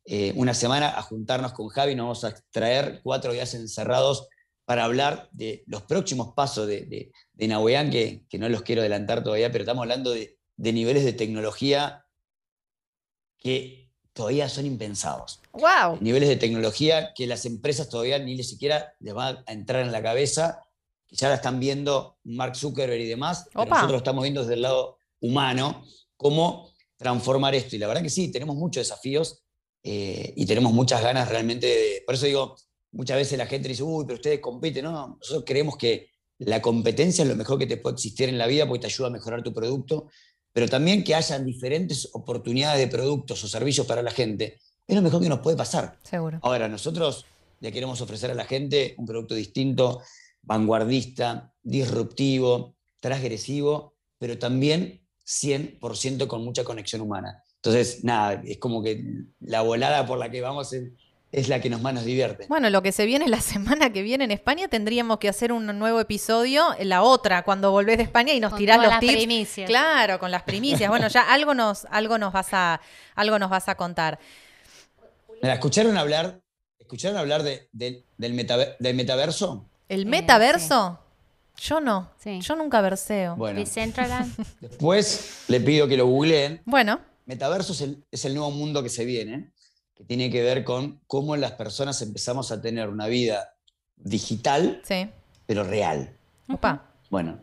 eh, 0.04 0.32
una 0.36 0.54
semana 0.54 0.96
a 0.96 1.02
juntarnos 1.02 1.52
con 1.52 1.68
Javi, 1.68 1.96
nos 1.96 2.04
vamos 2.04 2.24
a 2.24 2.34
traer 2.50 3.00
cuatro 3.02 3.32
días 3.32 3.54
encerrados 3.54 4.28
para 4.70 4.84
hablar 4.84 5.28
de 5.32 5.64
los 5.66 5.82
próximos 5.82 6.32
pasos 6.32 6.68
de, 6.68 6.82
de, 6.82 7.10
de 7.34 8.22
que, 8.28 8.38
no 8.38 8.48
los 8.48 8.62
quiero 8.62 8.82
adelantar 8.82 9.24
todavía, 9.24 9.50
pero 9.50 9.64
estamos 9.64 9.82
hablando 9.82 10.12
de 10.12 10.38
de 10.60 10.74
niveles 10.74 11.06
de 11.06 11.14
tecnología 11.14 12.04
que 13.38 13.90
todavía 14.12 14.46
son 14.50 14.66
impensados. 14.66 15.40
¡Wow! 15.52 15.96
Niveles 16.00 16.28
de 16.28 16.36
tecnología 16.36 17.14
que 17.14 17.26
las 17.26 17.46
empresas 17.46 17.88
todavía 17.88 18.18
ni 18.18 18.42
siquiera 18.44 18.94
les 19.00 19.14
van 19.14 19.42
a 19.46 19.52
entrar 19.52 19.80
en 19.80 19.90
la 19.90 20.02
cabeza, 20.02 20.66
que 21.06 21.16
ya 21.16 21.30
la 21.30 21.36
están 21.36 21.60
viendo 21.60 22.18
Mark 22.24 22.56
Zuckerberg 22.56 23.00
y 23.00 23.08
demás, 23.08 23.46
pero 23.54 23.64
nosotros 23.64 23.96
estamos 23.96 24.22
viendo 24.22 24.42
desde 24.42 24.54
el 24.54 24.62
lado 24.62 24.98
humano 25.20 25.82
cómo 26.18 26.70
transformar 26.98 27.54
esto. 27.54 27.74
Y 27.76 27.78
la 27.78 27.88
verdad 27.88 28.02
que 28.02 28.10
sí, 28.10 28.30
tenemos 28.30 28.54
muchos 28.54 28.82
desafíos 28.86 29.42
eh, 29.82 30.34
y 30.36 30.44
tenemos 30.44 30.74
muchas 30.74 31.02
ganas 31.02 31.26
realmente 31.30 31.66
de... 31.66 32.02
Por 32.04 32.16
eso 32.16 32.26
digo, 32.26 32.56
muchas 32.92 33.16
veces 33.16 33.38
la 33.38 33.46
gente 33.46 33.68
dice, 33.68 33.82
uy, 33.82 34.04
pero 34.06 34.16
ustedes 34.16 34.40
compiten. 34.40 34.84
No, 34.84 35.16
nosotros 35.18 35.44
creemos 35.46 35.76
que 35.76 36.10
la 36.38 36.62
competencia 36.62 37.22
es 37.22 37.28
lo 37.28 37.36
mejor 37.36 37.58
que 37.58 37.66
te 37.66 37.76
puede 37.76 37.94
existir 37.94 38.28
en 38.28 38.38
la 38.38 38.46
vida 38.46 38.66
porque 38.66 38.80
te 38.80 38.86
ayuda 38.86 39.08
a 39.08 39.10
mejorar 39.10 39.42
tu 39.42 39.52
producto 39.52 40.08
pero 40.52 40.68
también 40.68 41.04
que 41.04 41.14
hayan 41.14 41.44
diferentes 41.44 42.08
oportunidades 42.12 42.80
de 42.80 42.88
productos 42.88 43.42
o 43.44 43.48
servicios 43.48 43.86
para 43.86 44.02
la 44.02 44.10
gente, 44.10 44.58
es 44.86 44.96
lo 44.96 45.02
mejor 45.02 45.22
que 45.22 45.28
nos 45.28 45.40
puede 45.40 45.56
pasar. 45.56 45.98
Seguro. 46.02 46.40
Ahora, 46.42 46.68
nosotros 46.68 47.24
le 47.60 47.72
queremos 47.72 48.00
ofrecer 48.00 48.30
a 48.30 48.34
la 48.34 48.44
gente 48.44 48.94
un 48.98 49.06
producto 49.06 49.34
distinto, 49.34 50.02
vanguardista, 50.42 51.52
disruptivo, 51.62 52.74
transgresivo, 52.98 53.94
pero 54.18 54.38
también 54.38 55.00
100% 55.24 56.26
con 56.26 56.44
mucha 56.44 56.64
conexión 56.64 57.02
humana. 57.02 57.44
Entonces, 57.56 58.02
nada, 58.02 58.42
es 58.44 58.58
como 58.58 58.82
que 58.82 59.04
la 59.40 59.62
volada 59.62 60.06
por 60.06 60.18
la 60.18 60.30
que 60.30 60.40
vamos 60.40 60.72
es 60.72 60.90
es 61.32 61.48
la 61.48 61.60
que 61.60 61.70
nos 61.70 61.80
más 61.80 61.94
nos 61.94 62.04
divierte. 62.04 62.46
Bueno, 62.48 62.70
lo 62.70 62.82
que 62.82 62.92
se 62.92 63.06
viene 63.06 63.28
la 63.28 63.40
semana 63.40 63.92
que 63.92 64.02
viene 64.02 64.24
en 64.24 64.30
España 64.30 64.68
tendríamos 64.68 65.18
que 65.18 65.28
hacer 65.28 65.52
un 65.52 65.66
nuevo 65.78 66.00
episodio, 66.00 66.74
la 66.80 67.02
otra, 67.02 67.42
cuando 67.42 67.70
volvés 67.70 67.98
de 67.98 68.04
España 68.04 68.32
y 68.32 68.40
nos 68.40 68.56
tirás 68.56 68.78
los 68.78 68.88
las 68.88 68.98
Primicias. 68.98 69.68
Claro, 69.68 70.18
con 70.18 70.30
las 70.30 70.42
primicias. 70.42 70.88
bueno, 70.88 71.08
ya 71.08 71.22
algo 71.32 71.54
nos, 71.54 71.86
algo 71.90 72.18
nos 72.18 72.32
vas 72.32 72.48
a, 72.52 72.80
algo 73.14 73.38
nos 73.38 73.50
vas 73.50 73.68
a 73.68 73.74
contar. 73.74 74.18
¿escucharon 75.42 75.96
hablar, 75.96 76.40
escucharon 76.78 77.16
hablar 77.16 77.42
del, 77.42 78.04
metaverso? 78.18 79.64
¿El 79.88 80.06
metaverso? 80.06 80.98
Yo 81.56 81.80
no. 81.80 82.10
Yo 82.24 82.56
nunca 82.56 82.80
verseo. 82.80 83.36
Bueno. 83.36 83.60
Después 84.60 85.44
le 85.48 85.60
pido 85.60 85.86
que 85.86 85.96
lo 85.96 86.06
googleen. 86.06 86.62
Bueno. 86.64 87.00
Metaverso 87.26 87.74
es 87.74 87.82
el, 87.82 88.04
es 88.10 88.24
el 88.24 88.34
nuevo 88.34 88.50
mundo 88.50 88.82
que 88.82 88.88
se 88.88 89.04
viene 89.04 89.52
que 90.00 90.06
tiene 90.06 90.30
que 90.30 90.42
ver 90.42 90.64
con 90.64 90.98
cómo 91.06 91.36
las 91.36 91.52
personas 91.52 92.00
empezamos 92.00 92.50
a 92.52 92.62
tener 92.62 92.88
una 92.88 93.06
vida 93.06 93.54
digital, 93.96 94.80
pero 95.44 95.62
real. 95.62 96.16
Opa. 96.48 96.94
Bueno, 97.10 97.38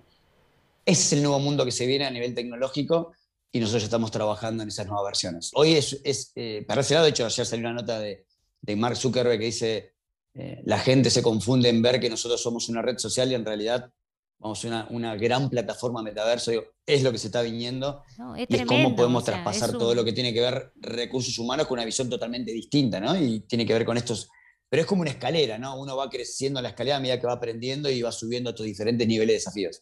ese 0.83 1.01
es 1.03 1.13
el 1.13 1.21
nuevo 1.21 1.37
mundo 1.37 1.65
que 1.65 1.71
se 1.71 1.85
viene 1.85 2.05
a 2.05 2.09
nivel 2.09 2.33
tecnológico 2.33 3.11
y 3.51 3.59
nosotros 3.59 3.83
ya 3.83 3.85
estamos 3.85 4.09
trabajando 4.09 4.63
en 4.63 4.69
esas 4.69 4.87
nuevas 4.87 5.05
versiones. 5.05 5.51
Hoy 5.53 5.75
es, 5.75 6.01
es 6.03 6.31
eh, 6.33 6.65
para 6.67 6.81
ese 6.81 6.95
lado, 6.95 7.03
de 7.03 7.11
hecho, 7.11 7.27
ayer 7.27 7.45
salió 7.45 7.67
una 7.67 7.79
nota 7.81 7.99
de, 7.99 8.25
de 8.59 8.75
Mark 8.75 8.97
Zuckerberg 8.97 9.37
que 9.37 9.45
dice, 9.45 9.93
eh, 10.33 10.63
la 10.65 10.79
gente 10.79 11.11
se 11.11 11.21
confunde 11.21 11.69
en 11.69 11.83
ver 11.83 11.99
que 11.99 12.09
nosotros 12.09 12.41
somos 12.41 12.69
una 12.69 12.81
red 12.81 12.97
social 12.97 13.31
y 13.31 13.35
en 13.35 13.45
realidad 13.45 13.91
vamos 14.39 14.63
una, 14.65 14.87
una 14.91 15.15
gran 15.15 15.49
plataforma 15.49 16.01
metaverso, 16.03 16.51
digo, 16.51 16.63
es 16.85 17.03
lo 17.03 17.11
que 17.11 17.17
se 17.17 17.27
está 17.27 17.41
viniendo 17.41 18.03
No, 18.17 18.35
es 18.35 18.45
y 18.49 18.55
es 18.55 18.65
cómo 18.65 18.95
podemos 18.95 19.23
o 19.23 19.25
sea, 19.25 19.33
traspasar 19.35 19.71
un- 19.71 19.79
todo 19.79 19.95
lo 19.95 20.05
que 20.05 20.13
tiene 20.13 20.33
que 20.33 20.41
ver 20.41 20.71
recursos 20.75 21.37
humanos 21.39 21.67
con 21.67 21.77
una 21.77 21.85
visión 21.85 22.09
totalmente 22.09 22.51
distinta, 22.51 22.99
¿no? 22.99 23.15
Y 23.19 23.41
tiene 23.41 23.65
que 23.65 23.73
ver 23.73 23.83
con 23.85 23.97
estos, 23.97 24.29
pero 24.69 24.81
es 24.81 24.87
como 24.87 25.01
una 25.01 25.11
escalera, 25.11 25.57
¿no? 25.57 25.79
Uno 25.79 25.97
va 25.97 26.09
creciendo 26.09 26.59
en 26.59 26.63
la 26.63 26.69
escalera 26.69 26.97
a 26.97 26.99
medida 26.99 27.19
que 27.19 27.27
va 27.27 27.33
aprendiendo 27.33 27.89
y 27.89 28.01
va 28.01 28.11
subiendo 28.11 28.49
a 28.49 28.51
estos 28.51 28.65
diferentes 28.65 29.07
niveles 29.07 29.27
de 29.29 29.33
desafíos. 29.33 29.81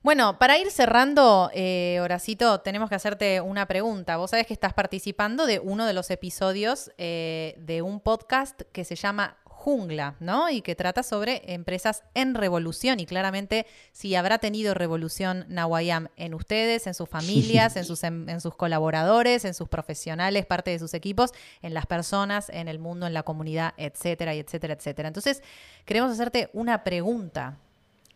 Bueno, 0.00 0.38
para 0.38 0.56
ir 0.58 0.70
cerrando, 0.70 1.50
eh, 1.52 1.98
Horacito, 2.00 2.60
tenemos 2.60 2.88
que 2.88 2.94
hacerte 2.94 3.40
una 3.40 3.66
pregunta. 3.66 4.16
Vos 4.16 4.30
sabés 4.30 4.46
que 4.46 4.54
estás 4.54 4.72
participando 4.72 5.44
de 5.44 5.58
uno 5.58 5.86
de 5.86 5.92
los 5.92 6.10
episodios 6.10 6.92
eh, 6.98 7.56
de 7.58 7.82
un 7.82 8.00
podcast 8.00 8.62
que 8.72 8.84
se 8.84 8.94
llama 8.94 9.36
Jungla, 9.68 10.14
¿no? 10.18 10.48
Y 10.48 10.62
que 10.62 10.74
trata 10.74 11.02
sobre 11.02 11.42
empresas 11.52 12.02
en 12.14 12.34
revolución. 12.34 13.00
Y 13.00 13.04
claramente, 13.04 13.66
si 13.92 14.14
habrá 14.14 14.38
tenido 14.38 14.72
revolución 14.72 15.44
Nawayam 15.50 16.08
en 16.16 16.32
ustedes, 16.32 16.86
en 16.86 16.94
sus 16.94 17.06
familias, 17.06 17.76
en 17.76 17.84
sus, 17.84 18.02
en 18.02 18.40
sus 18.40 18.54
colaboradores, 18.54 19.44
en 19.44 19.52
sus 19.52 19.68
profesionales, 19.68 20.46
parte 20.46 20.70
de 20.70 20.78
sus 20.78 20.94
equipos, 20.94 21.32
en 21.60 21.74
las 21.74 21.84
personas, 21.84 22.48
en 22.48 22.66
el 22.66 22.78
mundo, 22.78 23.06
en 23.06 23.12
la 23.12 23.24
comunidad, 23.24 23.74
etcétera, 23.76 24.34
y 24.34 24.38
etcétera, 24.38 24.72
etcétera. 24.72 25.08
Entonces, 25.08 25.42
queremos 25.84 26.10
hacerte 26.12 26.48
una 26.54 26.82
pregunta. 26.82 27.58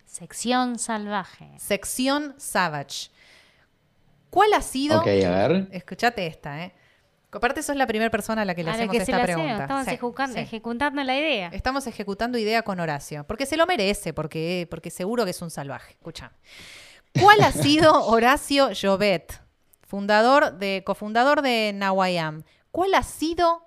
Sección 0.06 0.78
salvaje. 0.78 1.50
Sección 1.58 2.34
Savage. 2.38 3.10
¿Cuál 4.30 4.54
ha 4.54 4.62
sido? 4.62 5.00
Ok, 5.00 5.06
a 5.06 5.48
ver. 5.48 5.68
Escuchate 5.70 6.26
esta, 6.26 6.64
¿eh? 6.64 6.72
Aparte, 7.32 7.62
sos 7.62 7.76
la 7.76 7.86
primera 7.86 8.10
persona 8.10 8.42
a 8.42 8.44
la 8.44 8.54
que 8.54 8.62
le 8.62 8.70
A 8.70 8.74
hacemos 8.74 8.92
que 8.96 9.02
esta 9.02 9.16
hacemos, 9.16 9.34
pregunta. 9.42 9.62
estamos 9.62 9.84
Sí, 9.86 9.90
ejecutan- 9.90 10.32
sí. 10.34 10.38
ejecutando 10.40 11.02
la 11.02 11.16
idea. 11.16 11.48
Estamos 11.52 11.86
ejecutando 11.86 12.36
idea 12.38 12.62
con 12.62 12.78
Horacio, 12.78 13.24
porque 13.26 13.46
se 13.46 13.56
lo 13.56 13.66
merece, 13.66 14.12
porque, 14.12 14.66
porque 14.70 14.90
seguro 14.90 15.24
que 15.24 15.30
es 15.30 15.40
un 15.42 15.50
salvaje. 15.50 15.92
Escucha. 15.92 16.32
¿Cuál 17.20 17.40
ha 17.42 17.52
sido 17.52 17.92
Horacio 18.06 18.70
Llobet, 18.72 19.40
fundador 19.82 20.58
de, 20.58 20.82
cofundador 20.84 21.42
de 21.42 21.72
Nawayam? 21.74 22.42
¿Cuál 22.70 22.94
ha 22.94 23.02
sido 23.02 23.66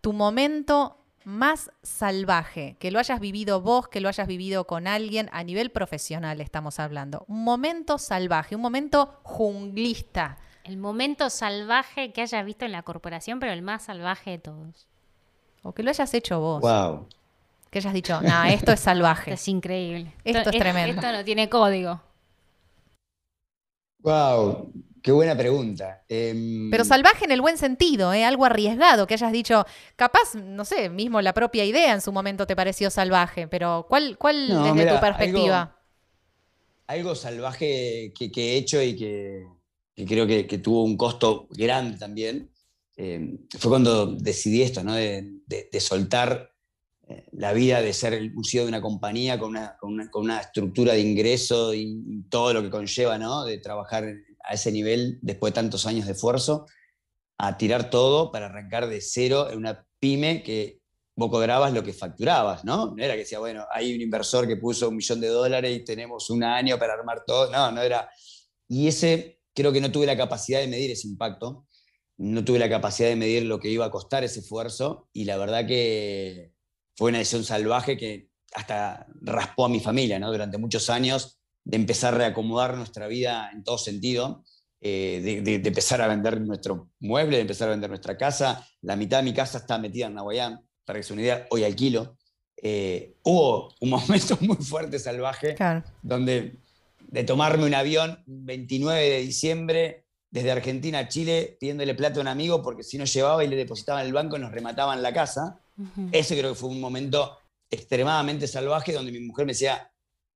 tu 0.00 0.12
momento 0.12 1.04
más 1.24 1.70
salvaje? 1.82 2.76
Que 2.78 2.90
lo 2.90 2.98
hayas 2.98 3.18
vivido 3.20 3.60
vos, 3.60 3.88
que 3.88 4.00
lo 4.00 4.08
hayas 4.08 4.26
vivido 4.28 4.66
con 4.66 4.86
alguien 4.86 5.28
a 5.32 5.42
nivel 5.44 5.70
profesional, 5.70 6.40
estamos 6.40 6.78
hablando. 6.78 7.24
Un 7.28 7.42
momento 7.44 7.98
salvaje, 7.98 8.54
un 8.56 8.62
momento 8.62 9.20
junglista. 9.22 10.38
El 10.66 10.78
momento 10.78 11.30
salvaje 11.30 12.12
que 12.12 12.22
hayas 12.22 12.44
visto 12.44 12.64
en 12.64 12.72
la 12.72 12.82
corporación, 12.82 13.38
pero 13.38 13.52
el 13.52 13.62
más 13.62 13.84
salvaje 13.84 14.30
de 14.32 14.38
todos. 14.38 14.88
O 15.62 15.72
que 15.72 15.84
lo 15.84 15.90
hayas 15.90 16.12
hecho 16.12 16.40
vos. 16.40 16.60
Wow. 16.60 17.06
Que 17.70 17.78
hayas 17.78 17.94
dicho, 17.94 18.20
no, 18.20 18.44
esto 18.44 18.72
es 18.72 18.80
Esto 18.80 18.84
salvaje. 18.90 19.32
es 19.34 19.46
increíble. 19.46 20.12
Esto 20.24 20.50
es 20.50 20.58
tremendo. 20.58 21.00
Esto 21.00 21.12
no 21.12 21.24
tiene 21.24 21.48
código. 21.48 22.00
Wow. 24.00 24.72
Qué 25.02 25.12
buena 25.12 25.36
pregunta. 25.36 26.02
Em, 26.08 26.68
Pero 26.68 26.84
salvaje 26.84 27.24
en 27.26 27.30
el 27.30 27.40
buen 27.40 27.58
sentido, 27.58 28.12
¿eh? 28.12 28.24
algo 28.24 28.44
arriesgado, 28.44 29.06
que 29.06 29.14
hayas 29.14 29.30
dicho, 29.30 29.64
capaz, 29.94 30.34
no 30.34 30.64
sé, 30.64 30.90
mismo 30.90 31.20
la 31.22 31.32
propia 31.32 31.64
idea 31.64 31.92
en 31.94 32.00
su 32.00 32.10
momento 32.10 32.44
te 32.44 32.56
pareció 32.56 32.90
salvaje, 32.90 33.46
pero 33.46 33.86
¿cuál, 33.88 34.18
cuál 34.18 34.48
No, 34.48 34.62
desde 34.64 34.74
mira, 34.74 34.94
tu 34.94 35.00
perspectiva? 35.00 35.76
algo 36.88 37.14
salvaje 37.14 38.12
que, 38.16 38.30
que 38.32 38.54
he 38.54 38.56
hecho 38.58 38.80
y 38.82 38.96
que, 38.96 39.46
que 39.96 40.04
creo 40.06 40.26
que, 40.26 40.46
que 40.46 40.58
tuvo 40.58 40.84
un 40.84 40.96
costo 40.96 41.48
grande 41.50 41.98
también, 41.98 42.52
eh, 42.96 43.38
fue 43.58 43.70
cuando 43.70 44.06
decidí 44.06 44.62
esto, 44.62 44.84
¿no? 44.84 44.94
de, 44.94 45.40
de- 45.46 45.68
de 45.72 45.80
soltar 45.80 46.50
eh, 47.08 47.26
la 47.32 47.52
vida 47.52 47.80
de 47.82 47.92
ser 47.92 48.12
el 48.14 48.32
museo 48.34 48.62
de 48.64 48.68
una 48.68 48.80
compañía 48.82 49.38
con 49.38 49.50
una, 49.50 49.76
con 49.78 49.94
una- 49.94 50.10
con 50.10 50.24
una 50.24 50.40
estructura 50.40 50.92
de 50.94 51.00
ingreso 51.00 51.74
y, 51.74 52.24
todo 52.30 52.52
lo 52.54 52.62
que 52.62 52.70
conlleva, 52.70 53.18
¿no? 53.18 53.44
de 53.44 53.58
trabajar 53.58 54.04
a 54.44 54.54
ese 54.54 54.72
nivel 54.72 55.18
después 55.22 55.52
de 55.52 55.56
tantos 55.56 55.86
años 55.86 56.06
de 56.06 56.12
esfuerzo, 56.12 56.66
a 57.38 57.56
tirar 57.58 57.90
todo 57.90 58.30
para 58.32 58.46
arrancar 58.46 58.88
de 58.88 59.00
cero 59.00 59.48
en 59.50 59.58
una 59.58 59.86
pyme 60.00 60.42
que 60.42 60.80
vos 61.16 61.30
cobrabas 61.30 61.72
lo 61.72 61.82
que 61.82 61.92
facturabas, 61.92 62.64
¿no? 62.64 62.94
No 62.94 63.02
era 63.02 63.14
que 63.14 63.20
decía, 63.20 63.38
bueno, 63.38 63.64
hay 63.70 63.94
un 63.94 64.00
inversor 64.02 64.46
que 64.46 64.56
puso 64.56 64.88
un 64.90 64.96
millón 64.96 65.20
de 65.20 65.28
dólares 65.28 65.74
y 65.76 65.84
tenemos 65.84 66.28
un 66.30 66.44
año 66.44 66.78
para 66.78 66.92
armar 66.94 67.24
todo. 67.26 67.50
No, 67.50 67.70
no 67.72 67.80
era. 67.82 68.08
Y 68.68 68.86
ese, 68.88 69.35
creo 69.56 69.72
que 69.72 69.80
no 69.80 69.90
tuve 69.90 70.06
la 70.06 70.16
capacidad 70.16 70.60
de 70.60 70.68
medir 70.68 70.92
ese 70.92 71.08
impacto, 71.08 71.66
no 72.18 72.44
tuve 72.44 72.58
la 72.60 72.68
capacidad 72.68 73.08
de 73.08 73.16
medir 73.16 73.42
lo 73.44 73.58
que 73.58 73.68
iba 73.70 73.84
a 73.86 73.90
costar 73.90 74.22
ese 74.22 74.40
esfuerzo 74.40 75.08
y 75.12 75.24
la 75.24 75.36
verdad 75.36 75.66
que 75.66 76.52
fue 76.96 77.08
una 77.10 77.18
decisión 77.18 77.42
salvaje 77.44 77.96
que 77.96 78.28
hasta 78.54 79.06
raspó 79.22 79.64
a 79.66 79.68
mi 79.68 79.80
familia, 79.80 80.18
¿no? 80.18 80.30
Durante 80.30 80.56
muchos 80.58 80.88
años 80.88 81.40
de 81.64 81.76
empezar 81.76 82.14
a 82.14 82.18
reacomodar 82.18 82.76
nuestra 82.76 83.08
vida 83.08 83.50
en 83.52 83.64
todo 83.64 83.76
sentido, 83.76 84.44
eh, 84.80 85.20
de, 85.22 85.40
de- 85.42 85.58
de 85.58 85.68
empezar 85.68 86.00
a 86.00 86.06
vender 86.06 86.40
nuestro 86.40 86.90
mueble, 87.00 87.36
de 87.36 87.42
empezar 87.42 87.68
a 87.68 87.72
vender 87.72 87.90
nuestra 87.90 88.16
casa. 88.16 88.66
La 88.82 88.94
mitad 88.96 89.18
de 89.18 89.24
mi 89.24 89.34
casa 89.34 89.58
está 89.58 89.76
metida 89.78 90.06
en 90.06 90.14
Nahuayán, 90.14 90.60
para 90.84 90.98
que 90.98 91.02
se 91.02 91.12
una 91.12 91.22
idea, 91.22 91.46
hoy 91.50 91.64
alquilo. 91.64 92.16
Eh, 92.62 93.16
hubo 93.24 93.74
un 93.80 93.90
momento 93.90 94.38
muy 94.40 94.56
fuerte, 94.56 94.98
salvaje, 94.98 95.54
Claro. 95.54 95.82
donde 96.02 96.56
de 97.08 97.24
tomarme 97.24 97.64
un 97.64 97.74
avión 97.74 98.22
29 98.26 99.10
de 99.10 99.20
diciembre 99.20 100.06
desde 100.30 100.50
Argentina 100.50 101.00
a 101.00 101.08
Chile 101.08 101.56
pidiéndole 101.58 101.94
plata 101.94 102.18
a 102.18 102.22
un 102.22 102.28
amigo 102.28 102.62
porque 102.62 102.82
si 102.82 102.98
no 102.98 103.04
llevaba 103.04 103.44
y 103.44 103.48
le 103.48 103.56
depositaba 103.56 104.00
en 104.00 104.08
el 104.08 104.12
banco 104.12 104.38
nos 104.38 104.52
remataban 104.52 105.02
la 105.02 105.12
casa. 105.12 105.60
Ujú. 105.78 106.08
Ese 106.12 106.36
creo 106.36 106.52
que 106.52 106.58
fue 106.58 106.70
un 106.70 106.80
momento 106.80 107.38
extremadamente 107.70 108.46
salvaje 108.46 108.92
donde 108.92 109.12
mi 109.12 109.20
mujer 109.20 109.46
me 109.46 109.52
decía, 109.52 109.90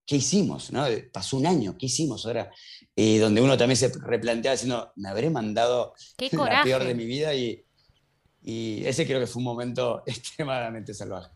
¿qué 0.07 0.17
hicimos? 0.17 0.73
¿No? 0.73 0.85
Pasó 1.13 1.37
un 1.37 1.47
año, 1.47 1.77
¿qué 1.79 1.87
hicimos 1.87 2.27
ahora? 2.27 2.51
Y 2.95 3.19
donde 3.19 3.41
uno 3.41 3.57
también 3.57 3.77
se 3.77 3.93
replantea 4.01 4.53
diciendo, 4.53 4.93
me 4.97 5.09
habré 5.09 5.31
mandado 5.31 5.95
la 6.33 6.63
peor 6.63 6.85
de 6.85 6.95
mi 6.95 7.07
vida 7.07 7.35
y, 7.35 7.65
y 8.43 8.85
ese 8.87 9.07
creo 9.07 9.21
que 9.21 9.27
fue 9.27 9.41
un 9.41 9.45
momento 9.45 10.03
extremadamente 10.07 10.95
salvaje. 10.95 11.31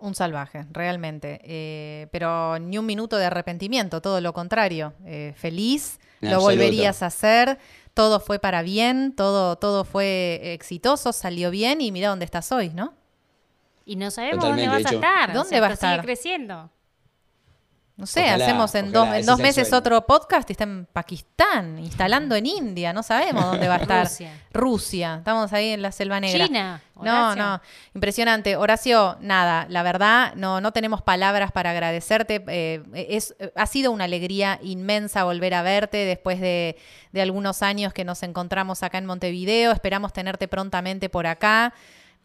Un 0.00 0.14
salvaje, 0.14 0.64
realmente. 0.72 1.40
Eh, 1.44 2.08
pero 2.10 2.58
ni 2.58 2.78
un 2.78 2.86
minuto 2.86 3.16
de 3.18 3.26
arrepentimiento, 3.26 4.00
todo 4.00 4.20
lo 4.20 4.32
contrario. 4.32 4.94
Eh, 5.04 5.34
feliz, 5.36 5.98
En 6.22 6.30
lo 6.30 6.36
absoluto. 6.36 6.56
volverías 6.56 7.02
a 7.02 7.06
hacer, 7.06 7.58
todo 7.92 8.18
fue 8.18 8.38
para 8.38 8.62
bien, 8.62 9.14
todo, 9.14 9.56
todo 9.56 9.84
fue 9.84 10.40
exitoso, 10.54 11.12
salió 11.12 11.50
bien 11.50 11.80
y 11.82 11.92
mira 11.92 12.08
dónde 12.08 12.24
estás 12.24 12.50
hoy, 12.50 12.70
¿no? 12.70 12.94
Y 13.84 13.96
no 13.96 14.10
sabemos 14.10 14.40
Totalmente, 14.44 14.70
dónde 14.70 14.84
vas 14.84 14.92
a 14.92 14.94
estar. 14.94 15.32
¿Dónde 15.34 15.40
o 15.40 15.44
sea, 15.50 15.60
va 15.60 15.66
a 15.66 15.70
esto 15.72 15.80
sigue 15.86 15.92
estar? 15.92 16.04
creciendo. 16.04 16.70
No 18.00 18.06
sé, 18.06 18.24
Ojalá, 18.24 18.46
hacemos 18.46 18.74
en 18.74 18.88
ojalá, 18.88 19.10
dos, 19.10 19.20
en 19.20 19.26
dos 19.26 19.38
meses 19.40 19.74
otro 19.74 20.06
podcast 20.06 20.48
y 20.48 20.54
está 20.54 20.64
en 20.64 20.86
Pakistán, 20.86 21.78
instalando 21.78 22.34
en 22.34 22.46
India, 22.46 22.94
no 22.94 23.02
sabemos 23.02 23.44
dónde 23.44 23.68
va 23.68 23.74
a 23.74 23.78
estar. 23.78 24.06
Rusia. 24.08 24.32
Rusia, 24.54 25.14
estamos 25.18 25.52
ahí 25.52 25.68
en 25.68 25.82
la 25.82 25.92
selva 25.92 26.18
negra. 26.18 26.46
China. 26.46 26.82
No, 26.96 27.02
Horacio. 27.02 27.42
no, 27.42 27.60
impresionante. 27.94 28.56
Horacio, 28.56 29.18
nada, 29.20 29.66
la 29.68 29.82
verdad, 29.82 30.32
no, 30.34 30.62
no 30.62 30.72
tenemos 30.72 31.02
palabras 31.02 31.52
para 31.52 31.72
agradecerte. 31.72 32.42
Eh, 32.48 32.82
es, 32.94 33.34
ha 33.54 33.66
sido 33.66 33.92
una 33.92 34.04
alegría 34.04 34.58
inmensa 34.62 35.24
volver 35.24 35.52
a 35.52 35.60
verte 35.60 35.98
después 35.98 36.40
de, 36.40 36.78
de 37.12 37.20
algunos 37.20 37.62
años 37.62 37.92
que 37.92 38.06
nos 38.06 38.22
encontramos 38.22 38.82
acá 38.82 38.96
en 38.96 39.04
Montevideo. 39.04 39.72
Esperamos 39.72 40.14
tenerte 40.14 40.48
prontamente 40.48 41.10
por 41.10 41.26
acá. 41.26 41.74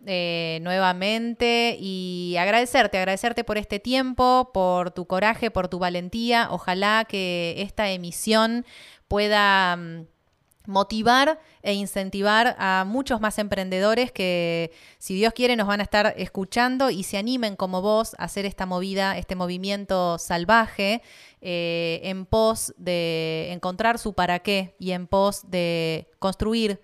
Eh, 0.05 0.59
nuevamente 0.61 1.77
y 1.79 2.35
agradecerte, 2.37 2.97
agradecerte 2.97 3.43
por 3.43 3.57
este 3.57 3.79
tiempo, 3.79 4.51
por 4.53 4.91
tu 4.91 5.05
coraje, 5.05 5.51
por 5.51 5.67
tu 5.67 5.79
valentía. 5.79 6.47
Ojalá 6.51 7.05
que 7.05 7.55
esta 7.57 7.89
emisión 7.89 8.65
pueda 9.07 9.75
mm, 9.75 10.05
motivar 10.67 11.39
e 11.63 11.73
incentivar 11.73 12.55
a 12.59 12.85
muchos 12.85 13.21
más 13.21 13.39
emprendedores 13.39 14.11
que, 14.11 14.71
si 14.99 15.15
Dios 15.15 15.33
quiere, 15.33 15.55
nos 15.55 15.67
van 15.67 15.79
a 15.79 15.83
estar 15.83 16.13
escuchando 16.17 16.89
y 16.89 17.03
se 17.03 17.17
animen 17.17 17.55
como 17.55 17.81
vos 17.81 18.15
a 18.19 18.25
hacer 18.25 18.45
esta 18.45 18.65
movida, 18.65 19.17
este 19.17 19.35
movimiento 19.35 20.17
salvaje 20.17 21.01
eh, 21.41 22.01
en 22.03 22.25
pos 22.25 22.73
de 22.77 23.49
encontrar 23.51 23.97
su 23.99 24.13
para 24.13 24.39
qué 24.39 24.75
y 24.79 24.91
en 24.91 25.07
pos 25.07 25.49
de 25.49 26.11
construir 26.19 26.79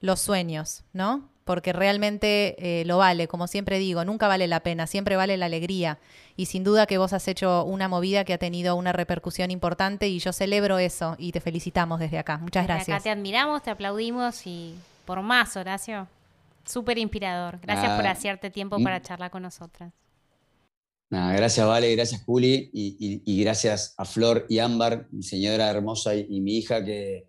los 0.00 0.20
sueños, 0.20 0.84
¿no? 0.92 1.30
Porque 1.48 1.72
realmente 1.72 2.54
eh, 2.58 2.84
lo 2.84 2.98
vale, 2.98 3.26
como 3.26 3.46
siempre 3.46 3.78
digo, 3.78 4.04
nunca 4.04 4.28
vale 4.28 4.46
la 4.46 4.60
pena, 4.60 4.86
siempre 4.86 5.16
vale 5.16 5.38
la 5.38 5.46
alegría. 5.46 5.98
Y 6.36 6.44
sin 6.44 6.62
duda 6.62 6.84
que 6.86 6.98
vos 6.98 7.14
has 7.14 7.26
hecho 7.26 7.64
una 7.64 7.88
movida 7.88 8.24
que 8.24 8.34
ha 8.34 8.38
tenido 8.38 8.76
una 8.76 8.92
repercusión 8.92 9.50
importante 9.50 10.08
y 10.08 10.18
yo 10.18 10.34
celebro 10.34 10.78
eso 10.78 11.16
y 11.18 11.32
te 11.32 11.40
felicitamos 11.40 12.00
desde 12.00 12.18
acá. 12.18 12.36
Muchas 12.36 12.64
Desde 12.64 12.74
gracias. 12.74 12.94
Acá 12.96 13.02
te 13.04 13.10
admiramos, 13.10 13.62
te 13.62 13.70
aplaudimos 13.70 14.46
y 14.46 14.74
por 15.06 15.22
más, 15.22 15.56
Horacio. 15.56 16.06
Súper 16.66 16.98
inspirador. 16.98 17.58
Gracias 17.62 17.92
Ah, 17.92 17.96
por 17.96 18.06
hacerte 18.06 18.50
tiempo 18.50 18.78
mm. 18.78 18.84
para 18.84 19.00
charlar 19.00 19.30
con 19.30 19.42
nosotras. 19.42 19.90
Nada, 21.10 21.32
gracias 21.32 21.66
Vale, 21.66 21.96
gracias 21.96 22.22
Juli 22.24 22.68
y, 22.74 22.96
y- 23.00 23.22
y 23.24 23.42
gracias 23.42 23.94
a 23.96 24.04
Flor 24.04 24.44
y 24.50 24.58
Ámbar, 24.58 25.06
mi 25.10 25.22
señora 25.22 25.70
hermosa 25.70 26.14
y, 26.14 26.26
y 26.28 26.40
mi 26.42 26.58
hija, 26.58 26.84
que, 26.84 27.27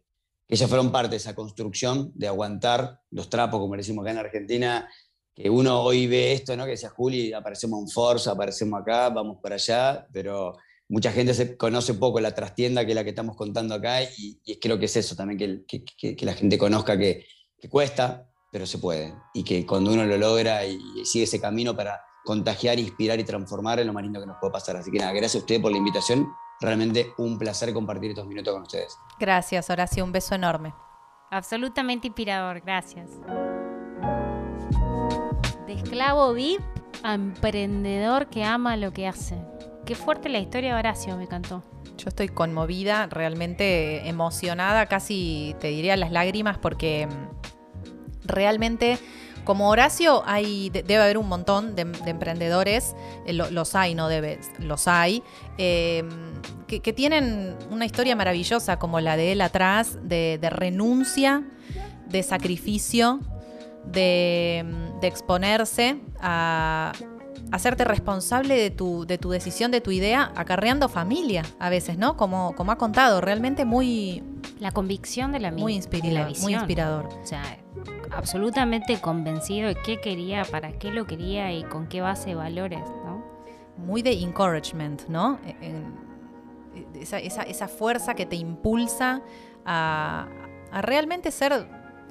que 0.50 0.56
ellas 0.56 0.68
fueron 0.68 0.92
parte 0.92 1.12
de 1.12 1.18
esa 1.18 1.36
construcción 1.36 2.12
de 2.16 2.28
aguantar 2.28 3.02
los 3.12 3.30
trapos, 3.30 3.60
como 3.60 3.76
decimos 3.76 4.02
acá 4.02 4.12
en 4.12 4.18
Argentina, 4.18 4.90
que 5.36 5.48
uno 5.48 5.80
hoy 5.82 6.08
ve 6.08 6.34
esto, 6.34 6.58
¿no? 6.58 6.66
Que 6.66 6.72
decía 6.72 6.90
Juli, 6.90 7.32
aparecemos 7.34 7.80
en 7.80 7.88
Forza, 7.88 8.32
aparecemos 8.32 8.82
acá, 8.82 9.10
vamos 9.10 9.38
para 9.44 9.56
allá, 9.56 10.08
pero 10.12 10.58
mucha 10.88 11.12
gente 11.12 11.36
se 11.36 11.56
conoce 11.56 11.94
poco 11.94 12.20
la 12.20 12.34
trastienda 12.34 12.84
que 12.84 12.94
es 12.94 12.96
la 12.96 13.04
que 13.04 13.12
estamos 13.12 13.36
contando 13.36 13.76
acá 13.76 14.02
y, 14.02 14.40
creo 14.60 14.80
que 14.80 14.86
es 14.86 14.96
eso 14.98 15.16
también, 15.16 15.66
que, 15.68 16.26
la 16.26 16.34
gente 16.34 16.58
conozca 16.58 16.98
que, 16.98 17.28
cuesta, 17.70 18.28
pero 18.52 18.66
se 18.66 18.80
puede. 18.80 19.14
Y 19.36 19.44
que 19.44 19.68
cuando 19.68 19.94
uno 19.94 20.04
lo 20.04 20.18
logra 20.18 20.66
y, 20.66 20.80
sigue 21.06 21.26
ese 21.26 21.40
camino 21.40 21.76
para 21.76 22.02
contagiar, 22.26 22.80
inspirar 22.80 23.20
y 23.20 23.24
transformar 23.24 23.80
es 23.80 23.86
lo 23.86 23.94
más 23.94 24.02
lindo 24.02 24.20
que 24.20 24.26
nos 24.26 24.38
puede 24.42 24.54
pasar. 24.54 24.78
Así 24.78 24.90
que 24.90 24.98
nada, 24.98 25.12
gracias 25.12 25.36
a 25.36 25.40
ustedes 25.40 25.62
por 25.62 25.72
la 25.72 25.78
invitación. 25.78 26.28
Realmente 26.62 27.13
un 27.17 27.38
placer 27.38 27.74
compartir 27.74 28.12
estos 28.12 28.26
minutos 28.26 28.54
con 28.54 28.63
ustedes. 28.63 28.98
Gracias, 29.17 29.69
Horacio. 29.69 30.04
Un 30.04 30.12
beso 30.12 30.36
enorme. 30.36 30.74
Absolutamente 31.32 32.08
inspirador. 32.08 32.62
Gracias. 32.62 33.10
De 35.65 35.74
esclavo 35.74 36.34
VIP 36.34 36.62
a 37.04 37.13
emprendedor 37.13 38.28
que 38.28 38.43
ama 38.43 38.76
lo 38.76 38.91
que 38.91 39.08
hace. 39.08 39.38
Qué 39.86 39.95
fuerte 39.95 40.28
la 40.28 40.39
historia 40.39 40.74
de 40.74 40.80
Horacio, 40.80 41.15
me 41.15 41.24
encantó. 41.24 41.63
Yo 41.98 42.10
estoy 42.10 42.28
conmovida, 42.28 43.08
realmente 43.08 44.08
emocionada, 44.08 44.86
casi 44.88 45.56
te 45.60 45.69
diría 45.69 45.95
las 45.98 46.12
lágrimas, 46.12 46.58
porque 46.58 47.08
mm, 47.08 48.28
realmente 48.28 49.00
como 49.43 49.69
Horacio 49.69 50.22
hay, 50.28 50.69
debe 50.69 50.98
haber 50.98 51.17
un 51.17 51.28
montón 51.28 51.76
de, 51.76 51.82
emprendedores, 51.82 52.95
eh, 53.26 53.34
los 53.34 53.74
hay, 53.74 53.95
no 53.95 54.08
debe, 54.08 54.39
los 54.60 54.88
hay, 54.88 55.24
em, 55.58 56.29
que, 56.67 56.93
tienen 56.93 57.56
una 57.71 57.86
historia 57.86 58.15
maravillosa 58.15 58.78
como 58.80 58.99
la 58.99 59.17
de 59.17 59.32
él 59.32 59.41
atrás, 59.41 59.97
de, 60.04 60.39
renuncia, 60.52 61.43
de 62.08 62.23
sacrificio, 62.23 63.19
de, 63.86 64.65
de 65.02 65.08
exponerse 65.08 65.99
a, 66.19 66.91
hacerte 67.52 67.84
responsable 67.84 68.56
de 68.56 68.69
tu, 68.69 69.06
de 69.06 69.17
tu 69.17 69.30
decisión, 69.30 69.71
de 69.71 69.82
tu 69.82 69.91
idea, 69.91 70.32
acarreando 70.36 70.89
familia 70.89 71.43
a 71.60 71.69
veces, 71.69 71.97
¿no? 71.97 72.15
Como, 72.17 72.54
como 72.56 72.71
ha 72.71 72.78
contado, 72.78 73.21
realmente 73.21 73.65
muy... 73.65 74.23
La 74.60 74.71
convicción 74.71 75.32
de 75.32 75.39
la 75.39 75.52
Muy 75.52 75.73
inspirador. 75.73 76.38
Muy 76.41 76.54
inspirador. 76.54 77.08
O 77.08 77.25
sea, 77.25 77.41
absolutamente 78.12 78.99
convencido 78.99 79.69
de 79.69 79.75
qué 79.75 79.99
quería, 80.02 80.43
para 80.43 80.73
qué 80.73 80.91
lo 80.91 81.06
quería 81.06 81.54
y 81.54 81.63
con 81.63 81.88
qué 81.88 82.02
base 82.02 82.30
de 82.30 82.36
valores, 82.36 82.82
¿no? 83.06 83.23
Muy 83.78 84.02
de 84.02 84.12
encouragement, 84.12 85.08
¿no? 85.08 85.39
Esa, 86.93 87.67
fuerza 87.67 88.13
que 88.13 88.25
te 88.25 88.36
impulsa 88.36 89.21
a, 89.65 90.27
a 90.71 90.82
realmente 90.82 91.32
ser 91.32 91.67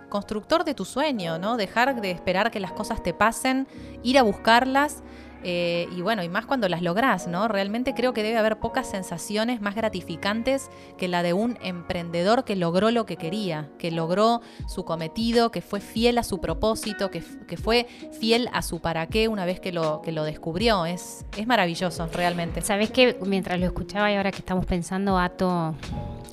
constructor 0.09 0.65
de 0.65 0.75
tu 0.75 0.85
sueño, 0.85 1.39
¿no? 1.39 1.57
Dejar 1.57 2.01
de 2.01 2.11
esperar 2.11 2.51
que 2.51 2.61
las 2.61 2.73
cosas 2.73 3.03
te 3.03 3.15
pasen, 3.15 3.69
ir 4.03 4.19
a 4.19 4.23
buscarlas 4.23 5.03
eh, 5.51 5.89
y 5.97 6.03
bueno, 6.03 6.23
y 6.23 6.29
más 6.29 6.45
cuando 6.45 6.69
las 6.69 6.83
lográs, 6.83 7.27
¿no? 7.27 7.49
Realmente 7.49 7.95
creo 7.95 8.13
que 8.13 8.23
debe 8.23 8.37
haber 8.37 8.59
pocas 8.59 8.87
sensaciones 8.87 9.63
más 9.63 9.75
gratificantes 9.75 10.69
que 10.99 11.09
la 11.09 11.23
de 11.23 11.33
un 11.33 11.57
emprendedor 11.63 12.45
que 12.45 12.55
logró 12.55 12.91
lo 12.91 13.07
que 13.07 13.17
quería, 13.17 13.71
que 13.79 13.91
logró 13.91 14.43
su 14.67 14.85
cometido, 14.85 15.51
que 15.51 15.63
fue 15.63 15.81
fiel 15.81 16.19
a 16.19 16.23
su 16.23 16.39
propósito, 16.39 17.11
que, 17.11 17.23
fue 17.23 17.87
fiel 18.21 18.51
a 18.53 18.61
su 18.61 18.81
para 18.81 19.07
qué 19.07 19.29
una 19.29 19.47
vez 19.47 19.59
que 19.59 19.73
lo, 19.73 20.03
que 20.03 20.13
lo 20.13 20.25
descubrió. 20.25 20.85
Es, 20.85 21.25
es 21.39 21.47
maravilloso, 21.47 22.07
realmente. 22.13 22.61
Sabes 22.61 22.91
que 22.91 23.17
mientras 23.25 23.59
lo 23.59 23.65
escuchaba 23.65 24.13
y 24.13 24.17
ahora 24.17 24.31
que 24.31 24.41
estamos 24.41 24.67
pensando, 24.67 25.17
Ato, 25.17 25.75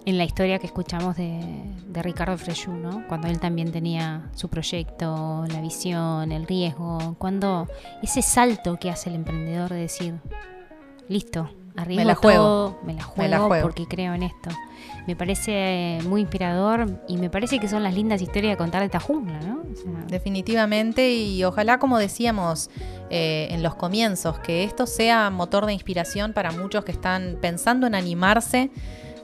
en 0.05 0.17
la 0.17 0.23
historia 0.23 0.59
que 0.59 0.67
escuchamos 0.67 1.17
de, 1.17 1.41
de 1.87 2.03
Ricardo 2.03 2.37
Freyú, 2.37 2.73
¿no? 2.73 3.07
Cuando 3.07 3.27
él 3.27 3.39
también 3.39 3.71
tenía 3.71 4.29
su 4.35 4.49
proyecto, 4.49 5.45
la 5.51 5.61
visión, 5.61 6.31
el 6.31 6.45
riesgo, 6.45 7.15
cuando 7.17 7.67
ese 8.03 8.21
salto 8.21 8.77
que 8.77 8.91
hace 8.91 9.09
el 9.09 9.15
emprendedor 9.15 9.71
de 9.71 9.77
decir, 9.77 10.15
listo, 11.09 11.49
arriesgo 11.75 12.01
me 12.01 12.05
la 12.05 12.15
juego, 12.15 12.79
me 12.85 12.93
la 12.93 13.03
juego, 13.03 13.49
porque 13.63 13.85
creo 13.87 14.13
en 14.13 14.23
esto. 14.23 14.49
Me 15.07 15.15
parece 15.15 15.99
muy 16.07 16.21
inspirador 16.21 17.03
y 17.07 17.17
me 17.17 17.29
parece 17.29 17.59
que 17.59 17.67
son 17.67 17.83
las 17.83 17.93
lindas 17.93 18.21
historias 18.21 18.53
de 18.53 18.57
contar 18.57 18.81
de 18.81 18.87
esta 18.87 18.99
jungla, 18.99 19.39
¿no? 19.39 19.63
Definitivamente 20.07 21.11
y 21.13 21.43
ojalá, 21.43 21.79
como 21.79 21.97
decíamos 21.97 22.69
eh, 23.09 23.47
en 23.51 23.61
los 23.61 23.75
comienzos, 23.75 24.39
que 24.39 24.63
esto 24.63 24.87
sea 24.87 25.29
motor 25.29 25.65
de 25.65 25.73
inspiración 25.73 26.33
para 26.33 26.51
muchos 26.51 26.85
que 26.85 26.91
están 26.91 27.37
pensando 27.41 27.87
en 27.87 27.95
animarse 27.95 28.71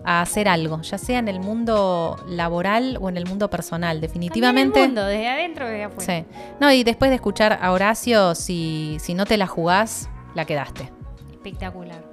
a 0.03 0.21
hacer 0.21 0.47
algo, 0.47 0.81
ya 0.81 0.97
sea 0.97 1.19
en 1.19 1.27
el 1.27 1.39
mundo 1.39 2.17
laboral 2.27 2.97
o 3.01 3.09
en 3.09 3.17
el 3.17 3.25
mundo 3.25 3.49
personal, 3.49 4.01
definitivamente. 4.01 4.79
En 4.79 4.83
el 4.83 4.89
mundo, 4.89 5.05
desde 5.05 5.29
adentro 5.29 5.65
o 5.65 5.69
desde 5.69 5.83
afuera. 5.83 6.19
Sí. 6.19 6.25
No, 6.59 6.71
y 6.71 6.83
después 6.83 7.09
de 7.09 7.15
escuchar 7.15 7.59
a 7.61 7.71
Horacio, 7.71 8.35
si, 8.35 8.97
si 8.99 9.13
no 9.13 9.25
te 9.25 9.37
la 9.37 9.47
jugás, 9.47 10.09
la 10.35 10.45
quedaste. 10.45 10.91
Espectacular. 11.31 12.11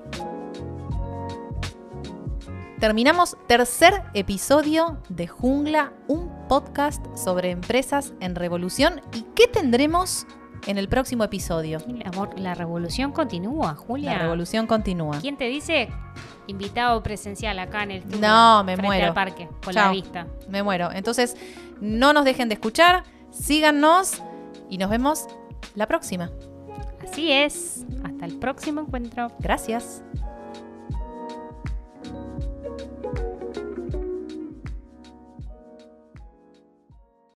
Terminamos 2.81 3.37
tercer 3.48 4.05
episodio 4.14 4.98
de 5.09 5.27
Jungla, 5.27 5.92
un 6.07 6.31
podcast 6.48 7.05
sobre 7.16 7.51
empresas 7.51 8.14
en 8.20 8.37
revolución. 8.37 9.01
¿Y 9.12 9.22
qué 9.35 9.48
tendremos 9.48 10.29
en 10.66 10.79
el 10.79 10.88
próximo 10.88 11.25
episodio? 11.25 11.79
Amor, 12.05 12.38
la 12.38 12.55
revolución 12.55 13.12
continúa, 13.12 13.75
Julia. 13.75 14.12
La 14.12 14.18
revolución 14.18 14.66
continúa. 14.66 15.18
¿Quién 15.21 15.37
te 15.37 15.47
dice 15.47 15.88
invitado 16.49 17.03
presencial 17.03 17.59
acá 17.59 17.85
en 17.85 17.92
el 17.92 17.99
estudio. 17.99 18.21
No, 18.21 18.64
me 18.64 18.77
muero. 18.77 19.09
Al 19.09 19.14
parque, 19.14 19.49
con 19.64 19.75
la 19.75 19.90
vista. 19.90 20.27
Me 20.49 20.62
muero. 20.62 20.90
Entonces, 20.92 21.37
no 21.81 22.12
nos 22.12 22.25
dejen 22.25 22.49
de 22.49 22.55
escuchar, 22.55 23.05
síganos 23.31 24.23
y 24.68 24.79
nos 24.79 24.90
vemos 24.90 25.27
la 25.75 25.87
próxima. 25.87 26.31
Así 27.03 27.31
es. 27.31 27.85
Hasta 28.03 28.27
el 28.27 28.38
próximo 28.38 28.81
encuentro. 28.81 29.29
Gracias. 29.38 30.03